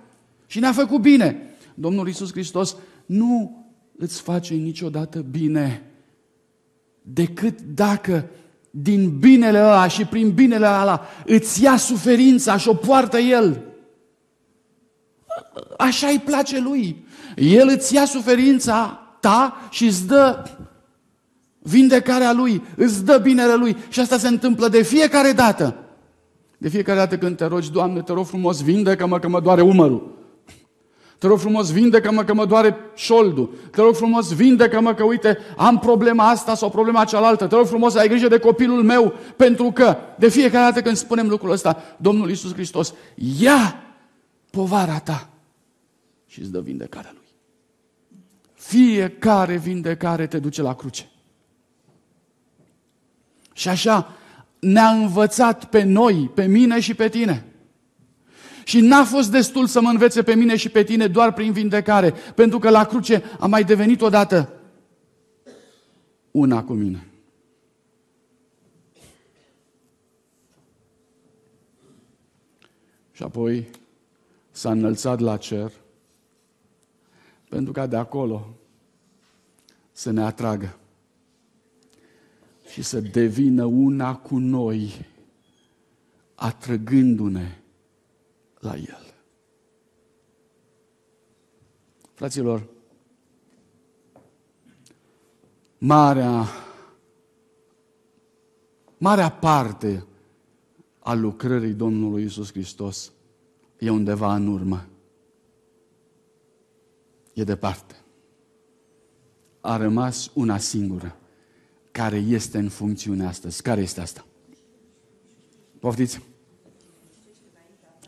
[0.47, 1.43] și ne-a făcut bine.
[1.75, 2.77] Domnul Isus Hristos
[3.07, 3.60] nu
[4.01, 5.83] îți face niciodată bine
[7.03, 8.25] decât dacă
[8.71, 13.63] din binele ăla și prin binele ăla îți ia suferința și o poartă El.
[15.79, 17.05] Așa îi place Lui.
[17.37, 20.45] El îți ia suferința ta și îți dă
[21.59, 23.77] vindecarea Lui, îți dă binele Lui.
[23.89, 25.77] Și asta se întâmplă de fiecare dată.
[26.59, 30.20] De fiecare dată când te rogi, Doamne, te rog frumos, vindecă-mă că mă doare umărul.
[31.21, 33.55] Te rog frumos, vindecă-mă că mă doare șoldul.
[33.71, 37.47] Te rog frumos, vindecă-mă că, uite, am problema asta sau problema cealaltă.
[37.47, 41.29] Te rog frumos, ai grijă de copilul meu, pentru că de fiecare dată când spunem
[41.29, 42.95] lucrul ăsta, Domnul Iisus Hristos,
[43.39, 43.83] ia
[44.51, 45.29] povara ta
[46.27, 47.29] și îți dă vindecarea Lui.
[48.55, 51.11] Fiecare vindecare te duce la cruce.
[53.53, 54.13] Și așa
[54.59, 57.50] ne-a învățat pe noi, pe mine și pe tine.
[58.71, 62.15] Și n-a fost destul să mă învețe pe mine și pe tine doar prin vindecare,
[62.35, 64.53] pentru că la cruce a mai devenit odată
[66.31, 67.09] una cu mine.
[73.13, 73.69] Și apoi
[74.51, 75.73] s-a înălțat la cer
[77.49, 78.49] pentru ca de acolo
[79.93, 80.79] să ne atragă
[82.73, 85.07] și să devină una cu noi,
[86.35, 87.60] atrăgându-ne
[88.61, 89.15] la El.
[92.15, 92.69] Fraților,
[95.79, 96.45] marea,
[98.99, 100.05] marea parte
[100.99, 103.13] a lucrării Domnului Isus Hristos
[103.79, 104.87] e undeva în urmă.
[107.33, 107.95] E departe.
[109.61, 111.17] A rămas una singură
[111.91, 113.63] care este în funcțiune astăzi.
[113.63, 114.25] Care este asta?
[115.79, 116.30] Poftiți?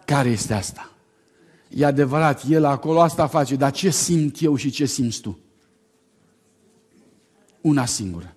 [0.05, 0.93] Care este asta?
[1.69, 5.39] E adevărat, el acolo asta face, dar ce simt eu și ce simți tu?
[7.61, 8.35] Una singură.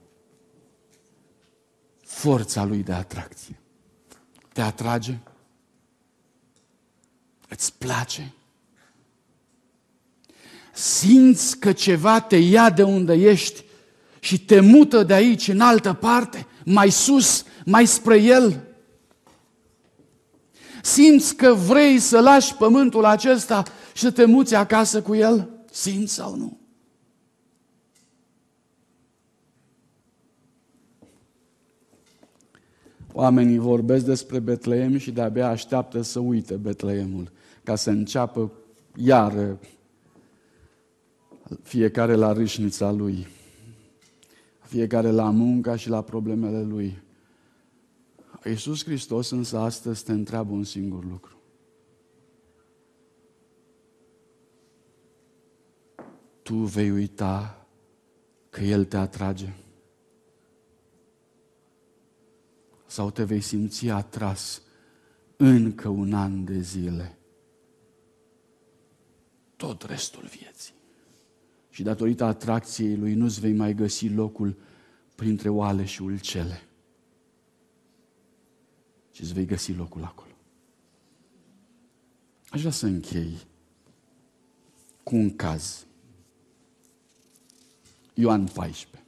[2.03, 3.59] Forța lui de atracție.
[4.53, 5.17] Te atrage?
[7.49, 8.33] Îți place?
[10.73, 13.63] Simți că ceva te ia de unde ești
[14.19, 18.63] și te mută de aici în altă parte, mai sus, mai spre El?
[20.85, 23.63] Simți că vrei să lași pământul acesta
[23.93, 25.49] și să te muți acasă cu el?
[25.71, 26.57] Simți sau nu?
[33.13, 37.31] Oamenii vorbesc despre Betleem și de-abia așteaptă să uite Betleemul,
[37.63, 38.51] ca să înceapă
[38.95, 39.57] iar
[41.61, 43.27] fiecare la râșnița lui,
[44.59, 47.03] fiecare la munca și la problemele lui.
[48.45, 51.39] Iisus Hristos însă astăzi te întreabă un singur lucru.
[56.41, 57.67] Tu vei uita
[58.49, 59.53] că El te atrage?
[62.85, 64.61] Sau te vei simți atras
[65.37, 67.17] încă un an de zile?
[69.55, 70.73] Tot restul vieții.
[71.69, 74.57] Și datorită atracției Lui nu-ți vei mai găsi locul
[75.15, 76.64] printre oale și ulcele
[79.15, 80.31] și îți vei găsi locul acolo.
[82.49, 83.37] Aș vrea să închei
[85.03, 85.85] cu un caz.
[88.13, 89.03] Ioan 14.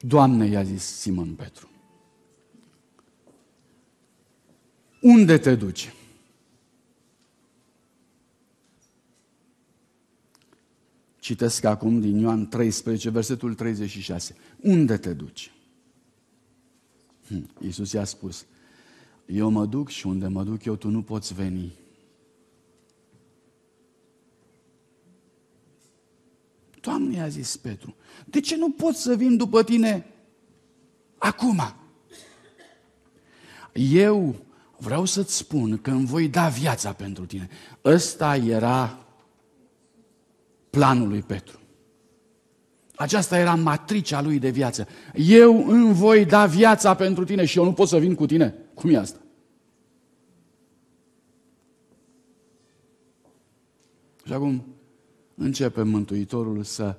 [0.00, 1.70] Doamne, i-a zis Simon Petru,
[5.00, 5.94] unde te duci?
[11.30, 14.36] Citesc acum din Ioan 13, versetul 36.
[14.60, 15.52] Unde te duci?
[17.26, 18.46] Hm, Iisus i-a spus,
[19.26, 21.72] eu mă duc și unde mă duc eu, tu nu poți veni.
[26.80, 30.06] Doamne, i-a zis Petru, de ce nu pot să vin după tine
[31.18, 31.60] acum?
[33.72, 34.34] Eu
[34.76, 37.48] vreau să-ți spun că îmi voi da viața pentru tine.
[37.84, 39.04] Ăsta era
[40.70, 41.60] planul lui Petru.
[42.94, 44.88] Aceasta era matricea lui de viață.
[45.14, 48.54] Eu îmi voi da viața pentru tine și eu nu pot să vin cu tine.
[48.74, 49.20] Cum e asta?
[54.24, 54.64] Și acum
[55.34, 56.96] începe Mântuitorul să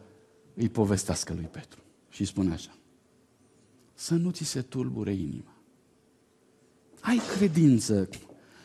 [0.53, 1.80] îi povestească lui Petru.
[2.09, 2.72] Și spune așa.
[3.93, 5.53] Să nu ți se tulbure inima.
[6.99, 8.09] Ai credință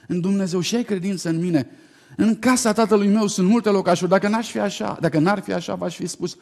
[0.07, 1.71] în Dumnezeu și ai credință în mine.
[2.17, 4.11] În casa tatălui meu sunt multe locașuri.
[4.11, 6.37] Dacă n-aș fi așa, dacă n-ar fi așa, v-aș fi spus,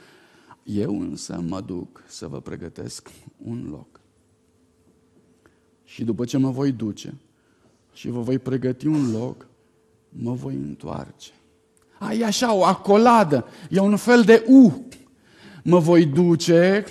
[0.62, 4.00] eu însă mă duc să vă pregătesc un loc.
[5.84, 7.14] Și după ce mă voi duce
[7.92, 9.46] și vă voi pregăti un loc,
[10.08, 11.30] mă voi întoarce.
[11.98, 14.86] Ai așa o acoladă, e un fel de U.
[15.62, 16.84] Mă voi duce,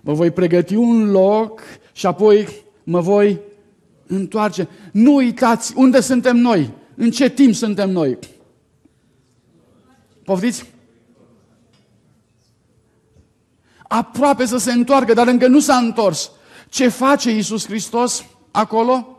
[0.00, 1.60] mă voi pregăti un loc
[1.92, 2.48] și apoi
[2.84, 3.40] mă voi
[4.06, 4.68] întoarce.
[4.92, 6.72] Nu uitați unde suntem noi.
[6.94, 8.18] În ce timp suntem noi?
[10.24, 10.72] Poftiți?
[13.88, 16.30] Aproape să se întoarcă, dar încă nu s-a întors.
[16.68, 19.18] Ce face Iisus Hristos acolo?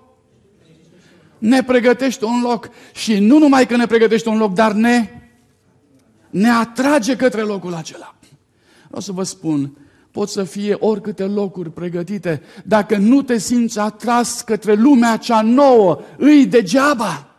[1.37, 2.69] Ne pregătește un loc.
[2.93, 5.09] Și nu numai că ne pregătește un loc, dar ne,
[6.29, 8.15] ne atrage către locul acela.
[8.87, 9.77] Vreau să vă spun,
[10.11, 15.99] pot să fie oricâte locuri pregătite, dacă nu te simți atras către lumea cea nouă,
[16.17, 17.34] îi degeaba.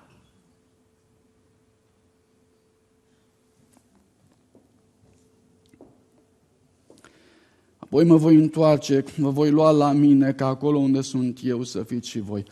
[7.86, 11.82] Apoi mă voi întoarce, mă voi lua la mine, ca acolo unde sunt eu să
[11.82, 12.44] fiți și voi.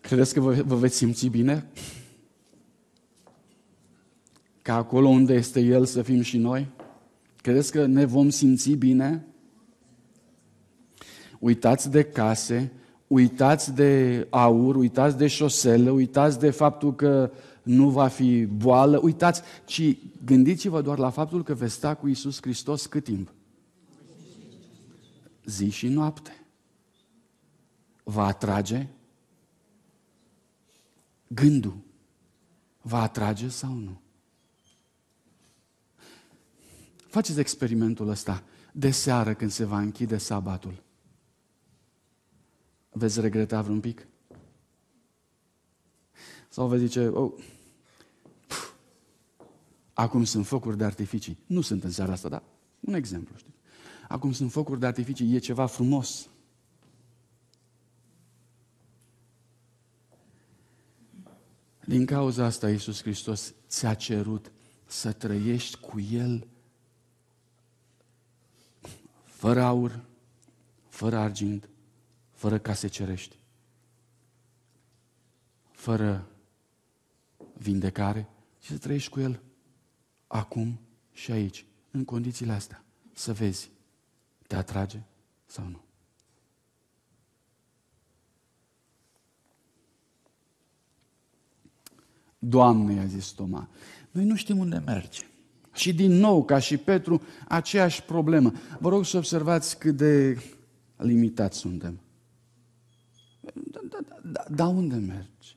[0.00, 1.66] Credeți că vă, vă veți simți bine?
[4.62, 6.68] Ca acolo unde este El să fim și noi?
[7.36, 9.26] Credeți că ne vom simți bine?
[11.38, 12.72] Uitați de case,
[13.06, 17.30] uitați de aur, uitați de șosele, uitați de faptul că
[17.62, 22.38] nu va fi boală, uitați, ci gândiți-vă doar la faptul că veți sta cu Isus
[22.40, 23.32] Hristos cât timp?
[25.48, 26.46] Zi și noapte.
[28.02, 28.88] Va atrage
[31.28, 31.76] gândul.
[32.80, 34.00] Va atrage sau nu?
[36.96, 40.82] Faceți experimentul ăsta de seară când se va închide sabatul.
[42.90, 44.06] Veți regreta vreun pic?
[46.48, 47.32] Sau veți zice, oh,
[48.46, 48.72] pf,
[49.92, 51.38] acum sunt focuri de artificii.
[51.46, 52.42] Nu sunt în seara asta, dar
[52.80, 53.57] un exemplu, știi?
[54.08, 56.28] Acum sunt focuri de artificii, e ceva frumos.
[61.84, 64.52] Din cauza asta, Iisus Hristos ți-a cerut
[64.86, 66.46] să trăiești cu El
[69.24, 70.04] fără aur,
[70.88, 71.68] fără argint,
[72.32, 73.38] fără case cerești,
[75.70, 76.28] fără
[77.52, 78.28] vindecare,
[78.60, 79.42] și să trăiești cu El
[80.26, 80.80] acum
[81.12, 83.70] și aici, în condițiile astea, să vezi
[84.48, 85.02] te atrage
[85.46, 85.80] sau nu?
[92.38, 93.68] Doamne, i-a zis Toma,
[94.10, 95.22] noi nu știm unde merge.
[95.72, 98.52] Și din nou, ca și Petru, aceeași problemă.
[98.78, 100.42] Vă rog să observați cât de
[100.96, 102.00] limitați suntem.
[103.40, 105.56] Da, da, da, da, da unde mergi?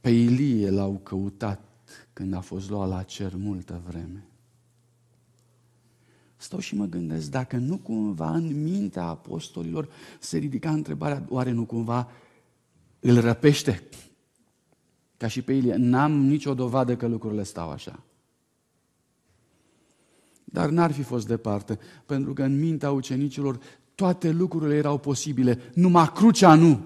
[0.00, 1.60] Pe Ilie l-au căutat
[2.12, 4.26] când a fost luat la cer multă vreme.
[6.46, 9.88] Stau și mă gândesc dacă nu cumva în mintea apostolilor
[10.18, 12.10] se ridica întrebarea, oare nu cumva
[13.00, 13.82] îl răpește?
[15.16, 18.02] Ca și pe Ilie, n-am nicio dovadă că lucrurile stau așa.
[20.44, 23.58] Dar n-ar fi fost departe, pentru că în mintea ucenicilor
[23.94, 26.80] toate lucrurile erau posibile, numai crucea nu.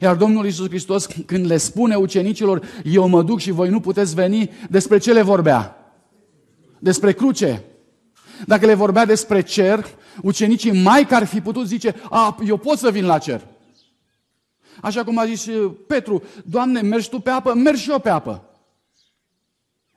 [0.00, 4.14] Iar Domnul Iisus Hristos, când le spune ucenicilor, eu mă duc și voi nu puteți
[4.14, 5.76] veni, despre ce le vorbea?
[6.78, 7.67] Despre cruce.
[8.46, 9.86] Dacă le vorbea despre cer,
[10.22, 13.46] ucenicii mai că ar fi putut zice, a, eu pot să vin la cer.
[14.82, 18.08] Așa cum a zis uh, Petru, Doamne, mergi Tu pe apă, mergi și eu pe
[18.08, 18.42] apă.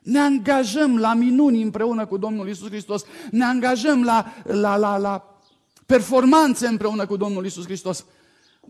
[0.02, 5.40] Ne angajăm la minuni împreună cu Domnul Isus Hristos, ne angajăm la, la, la, la
[5.86, 8.04] performanțe împreună cu Domnul Isus Hristos,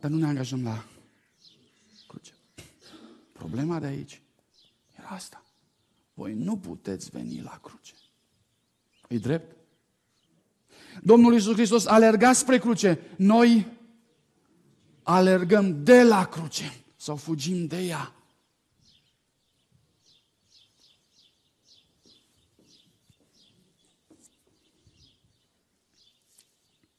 [0.00, 0.84] dar nu ne angajăm la
[2.06, 2.32] cruce.
[3.32, 4.22] Problema de aici
[4.98, 5.44] era asta.
[6.14, 7.94] Voi nu puteți veni la cruce.
[9.08, 9.61] E drept?
[11.02, 12.98] Domnul Iisus Hristos alerga spre cruce.
[13.16, 13.66] Noi
[15.02, 18.14] alergăm de la cruce sau fugim de ea.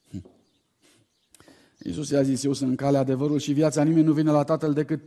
[0.09, 0.25] Hm.
[1.83, 5.01] Iisus i-a zis, eu sunt calea, adevărul și viața, nimeni nu vine la Tatăl decât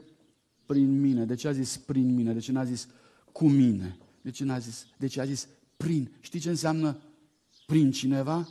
[0.66, 1.24] prin mine.
[1.24, 2.32] De ce a zis prin mine?
[2.32, 2.88] De ce n-a zis
[3.32, 3.98] cu mine?
[4.22, 4.86] De ce n-a zis?
[4.96, 6.10] De ce a zis prin?
[6.20, 6.96] Știi ce înseamnă
[7.66, 8.48] prin cineva?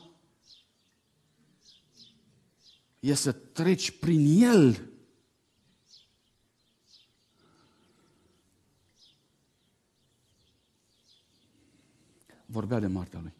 [3.06, 4.90] E să treci prin el.
[12.46, 13.34] Vorbea de moartea lui.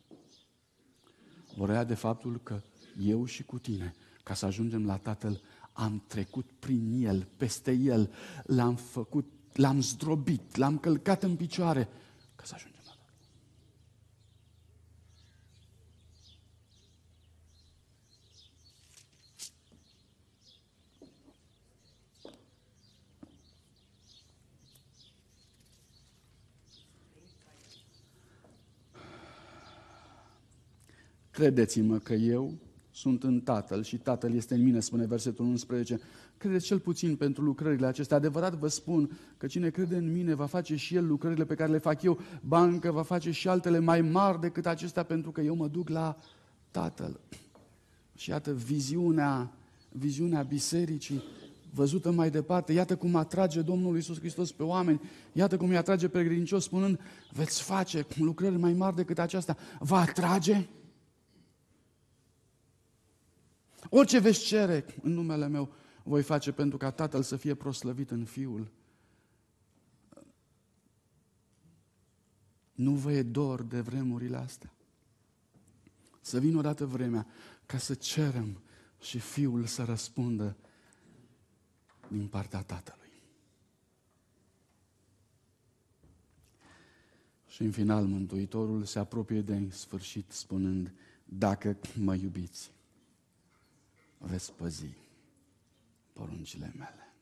[1.56, 2.62] Vorbea de faptul că
[3.00, 5.42] eu și cu tine, ca să ajungem la Tatăl,
[5.74, 8.14] am trecut prin el, peste el,
[8.44, 11.90] l-am făcut, l-am zdrobit, l-am călcat în picioare,
[12.36, 12.75] ca să ajungem.
[31.36, 32.54] Credeți-mă că eu
[32.92, 36.00] sunt în Tatăl și Tatăl este în mine, spune versetul 11.
[36.38, 38.18] Credeți cel puțin pentru lucrările acestea.
[38.18, 41.72] Adevărat vă spun că cine crede în mine va face și el lucrările pe care
[41.72, 42.20] le fac eu.
[42.42, 46.18] Bancă va face și altele mai mari decât acestea pentru că eu mă duc la
[46.72, 47.20] Tatăl.
[48.16, 49.52] Și iată viziunea,
[49.92, 51.24] viziunea bisericii
[51.74, 52.74] văzută mai departe.
[52.74, 55.02] Iată cum atrage Domnul Iisus Hristos pe oameni.
[55.32, 57.00] Iată cum îi atrage pe credincios spunând,
[57.32, 59.58] veți face lucrări mai mari decât aceasta.
[59.80, 60.68] Va atrage?
[63.90, 65.74] Orice veți cere în numele meu,
[66.04, 68.72] voi face pentru ca Tatăl să fie proslăvit în Fiul.
[72.74, 74.74] Nu vă e dor de vremurile astea.
[76.22, 77.28] Să vină odată vremea
[77.66, 78.62] ca să cerem
[79.00, 80.58] și Fiul să răspundă
[82.08, 83.06] din partea Tatălui.
[87.48, 92.72] Și în final Mântuitorul se apropie de sfârșit spunând, dacă mă iubiți,
[94.30, 94.90] veți păzi
[96.14, 97.14] poruncile mele.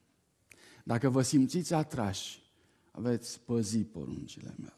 [0.84, 2.42] Dacă vă simțiți atrași,
[2.92, 4.74] veți păzi poruncile mele.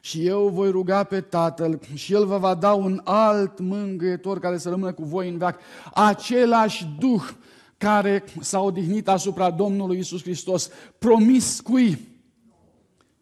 [0.00, 4.58] Și eu voi ruga pe Tatăl și El vă va da un alt mângâietor care
[4.58, 5.60] să rămână cu voi în veac.
[5.94, 7.30] Același Duh
[7.78, 12.08] care s-a odihnit asupra Domnului Isus Hristos, promis cui?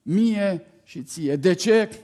[0.02, 1.36] Mie și ție.
[1.36, 2.00] De ce?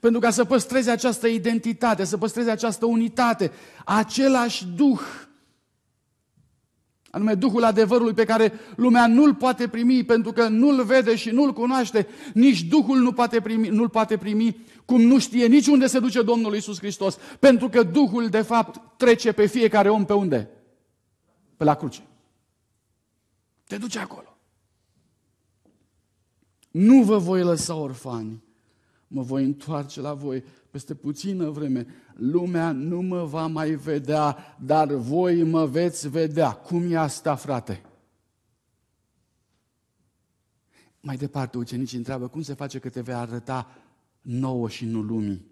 [0.00, 3.50] Pentru ca să păstreze această identitate, să păstreze această unitate,
[3.84, 5.00] același Duh
[7.10, 11.52] anume Duhul adevărului pe care lumea nu-l poate primi pentru că nu-l vede și nu-l
[11.52, 15.98] cunoaște, nici Duhul nu poate primi, nu-l poate primi, cum nu știe nici unde se
[15.98, 20.50] duce Domnul Isus Hristos, pentru că Duhul de fapt trece pe fiecare om pe unde?
[21.56, 22.00] Pe la cruce.
[23.66, 24.36] Te duce acolo.
[26.70, 28.42] Nu vă voi lăsa orfani,
[29.06, 34.92] mă voi întoarce la voi peste puțină vreme, lumea nu mă va mai vedea, dar
[34.92, 36.52] voi mă veți vedea.
[36.52, 37.82] Cum e asta, frate?
[41.00, 43.78] Mai departe, ucenicii întreabă, cum se face că te vei arăta
[44.20, 45.46] nouă și nu lumii?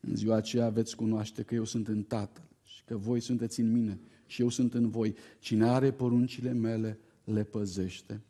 [0.00, 3.72] În ziua aceea veți cunoaște că eu sunt în Tatăl și că voi sunteți în
[3.72, 5.16] mine și eu sunt în voi.
[5.38, 8.20] Cine are poruncile mele, le păzește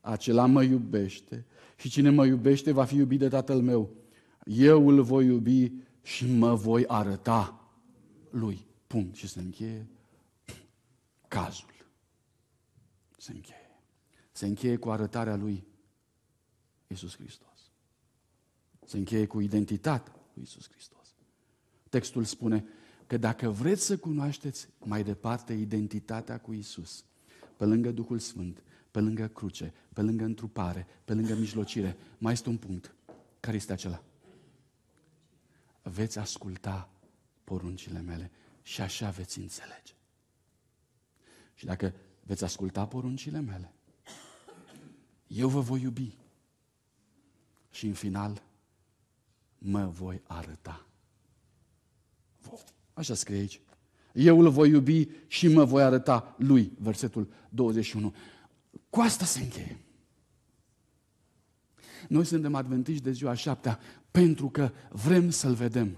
[0.00, 1.44] acela mă iubește
[1.80, 3.90] și cine mă iubește va fi iubit de Tatăl meu.
[4.44, 5.72] Eu îl voi iubi
[6.02, 7.70] și mă voi arăta
[8.30, 8.66] lui.
[8.86, 9.14] Punct.
[9.14, 9.86] Și se încheie
[11.28, 11.86] cazul.
[13.16, 13.80] Se încheie.
[14.32, 15.64] Se încheie cu arătarea lui
[16.86, 17.70] Isus Hristos.
[18.86, 21.14] Se încheie cu identitatea lui Isus Hristos.
[21.88, 22.64] Textul spune
[23.06, 27.04] că dacă vreți să cunoașteți mai departe identitatea cu Isus,
[27.56, 32.48] pe lângă Duhul Sfânt, pe lângă cruce, pe lângă întrupare, pe lângă mijlocire, mai este
[32.48, 32.94] un punct.
[33.40, 34.02] Care este acela?
[35.82, 36.88] Veți asculta
[37.44, 38.30] poruncile mele
[38.62, 39.92] și așa veți înțelege.
[41.54, 43.72] Și dacă veți asculta poruncile mele,
[45.26, 46.18] eu vă voi iubi
[47.70, 48.42] și în final
[49.58, 50.86] mă voi arăta.
[52.92, 53.60] Așa scrie aici.
[54.12, 58.14] Eu îl voi iubi și mă voi arăta lui, versetul 21.
[58.90, 59.84] Cu asta se încheie.
[62.08, 63.78] Noi suntem adventiști de ziua șaptea
[64.10, 65.96] pentru că vrem să-L vedem.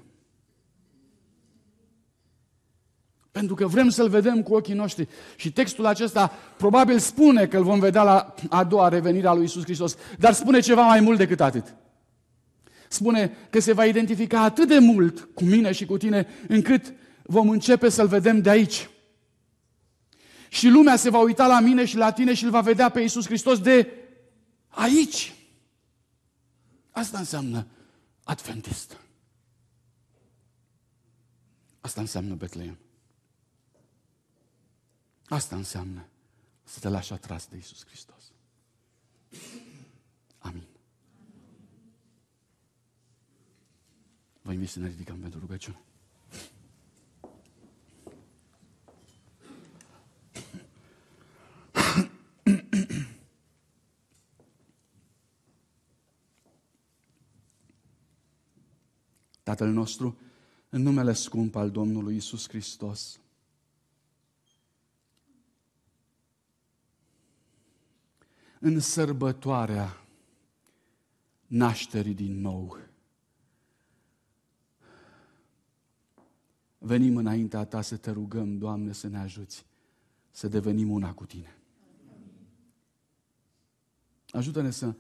[3.31, 5.09] Pentru că vrem să-L vedem cu ochii noștri.
[5.37, 9.45] Și textul acesta probabil spune că îl vom vedea la a doua revenire a lui
[9.45, 11.75] Isus Hristos, dar spune ceva mai mult decât atât.
[12.89, 17.49] Spune că se va identifica atât de mult cu mine și cu tine, încât vom
[17.49, 18.91] începe să-L vedem de aici.
[20.49, 23.01] Și lumea se va uita la mine și la tine și îl va vedea pe
[23.01, 23.91] Iisus Hristos de
[24.69, 25.35] aici.
[26.93, 27.67] Asta înseamnă
[28.25, 29.01] adventist.
[31.81, 32.79] Asta înseamnă Betleem.
[35.29, 36.07] Asta înseamnă
[36.65, 38.33] să te lași atras de Iisus Hristos.
[40.39, 40.67] Amin.
[44.43, 45.81] Vă invit să ne ridicăm pentru rugăciune.
[59.43, 60.19] Tatăl nostru,
[60.69, 63.21] în numele scump al Domnului Isus Hristos,
[68.61, 70.05] în sărbătoarea
[71.47, 72.79] nașterii din nou,
[76.79, 79.67] venim înaintea Ta să te rugăm, Doamne, să ne ajuți
[80.31, 81.57] să devenim una cu Tine.
[84.31, 84.95] Ajută-ne să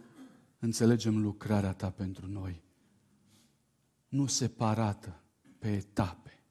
[0.58, 2.62] înțelegem lucrarea Ta pentru noi
[4.12, 5.20] nu separată,
[5.58, 6.42] pe etape,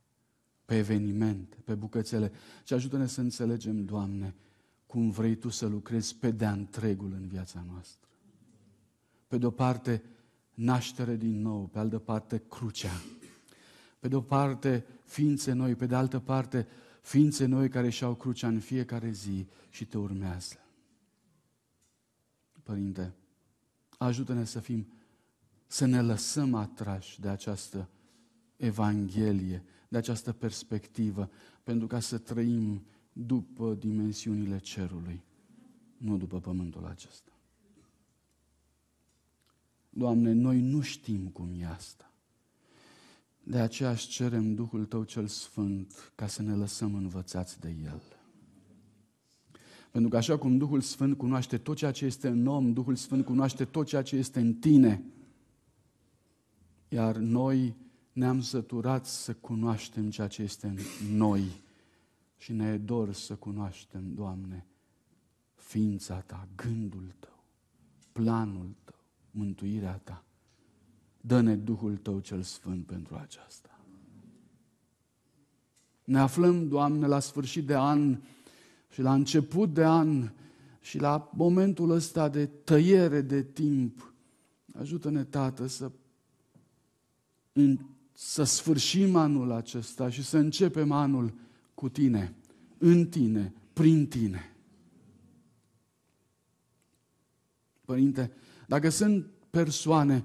[0.65, 2.31] pe evenimente, pe bucățele,
[2.63, 4.35] ci ajută-ne să înțelegem, Doamne,
[4.85, 8.09] cum vrei Tu să lucrezi pe de-a întregul în viața noastră.
[9.27, 10.03] Pe de-o parte,
[10.53, 13.01] naștere din nou, pe altă parte, crucea.
[13.99, 16.67] Pe de-o parte, ființe noi, pe de altă parte,
[17.01, 20.55] ființe noi care și-au crucea în fiecare zi și Te urmează.
[22.63, 23.13] Părinte,
[23.97, 24.87] ajută-ne să fim
[25.71, 27.89] să ne lăsăm atrași de această
[28.55, 31.29] Evanghelie, de această perspectivă,
[31.63, 35.23] pentru ca să trăim după dimensiunile cerului,
[35.97, 37.31] nu după pământul acesta.
[39.89, 42.11] Doamne, noi nu știm cum e asta.
[43.43, 48.01] De aceea își cerem Duhul Tău cel Sfânt ca să ne lăsăm învățați de El.
[49.91, 53.25] Pentru că așa cum Duhul Sfânt cunoaște tot ceea ce este în om, Duhul Sfânt
[53.25, 55.03] cunoaște tot ceea ce este în tine,
[56.93, 57.75] iar noi
[58.11, 60.77] ne-am săturat să cunoaștem ceea ce este în
[61.15, 61.63] noi
[62.37, 64.65] și ne e dor să cunoaștem, Doamne,
[65.55, 67.43] ființa Ta, gândul Tău,
[68.11, 70.23] planul Tău, mântuirea Ta.
[71.21, 73.79] Dă-ne Duhul Tău cel Sfânt pentru aceasta.
[76.03, 78.21] Ne aflăm, Doamne, la sfârșit de an
[78.89, 80.31] și la început de an
[80.79, 84.13] și la momentul ăsta de tăiere de timp.
[84.73, 85.91] Ajută-ne, Tată, să
[87.53, 87.79] în,
[88.13, 91.33] să sfârșim anul acesta și să începem anul
[91.73, 92.35] cu tine,
[92.77, 94.55] în tine, prin tine.
[97.85, 98.31] Părinte,
[98.67, 100.23] dacă sunt persoane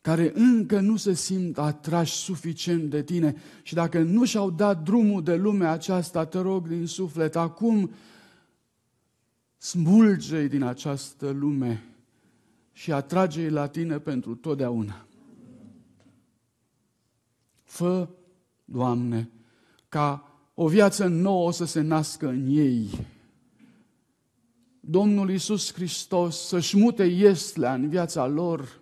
[0.00, 5.22] care încă nu se simt atrași suficient de tine și dacă nu și-au dat drumul
[5.22, 7.90] de lumea aceasta, te rog din suflet, acum
[9.58, 11.84] smulge-i din această lume
[12.72, 15.06] și atrage-i la tine pentru totdeauna.
[17.74, 18.08] Fă,
[18.64, 19.30] Doamne,
[19.88, 23.06] ca o viață nouă să se nască în ei.
[24.80, 28.80] Domnul Iisus Hristos să-și mute iestlea în viața lor,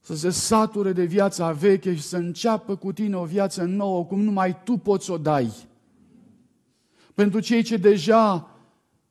[0.00, 4.20] să se sature de viața veche și să înceapă cu tine o viață nouă, cum
[4.20, 5.52] numai tu poți o dai.
[7.14, 8.50] Pentru cei ce deja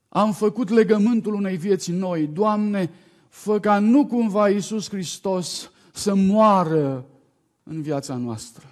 [0.10, 2.90] am făcut legământul unei vieți noi, Doamne,
[3.30, 7.06] fă ca nu cumva Iisus Hristos să moară
[7.64, 8.68] în viața noastră.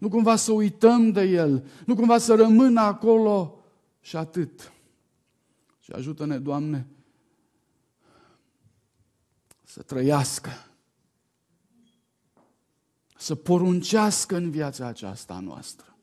[0.00, 3.62] Nu cumva să uităm de El, nu cumva să rămână acolo
[4.00, 4.72] și atât.
[5.80, 6.86] Și ajută-ne, Doamne,
[9.64, 10.50] să trăiască,
[13.16, 15.96] să poruncească în viața aceasta a noastră.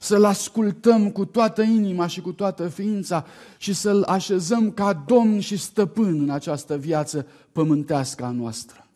[0.00, 3.26] Să-L ascultăm cu toată inima și cu toată ființa
[3.58, 8.88] și să-L așezăm ca Domn și Stăpân în această viață pământească a noastră.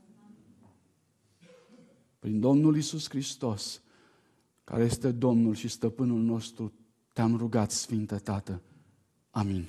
[2.18, 3.80] Prin Domnul Isus Hristos,
[4.64, 6.72] care este Domnul și Stăpânul nostru,
[7.12, 8.62] te-am rugat, Sfinte Tată.
[9.30, 9.68] Amin.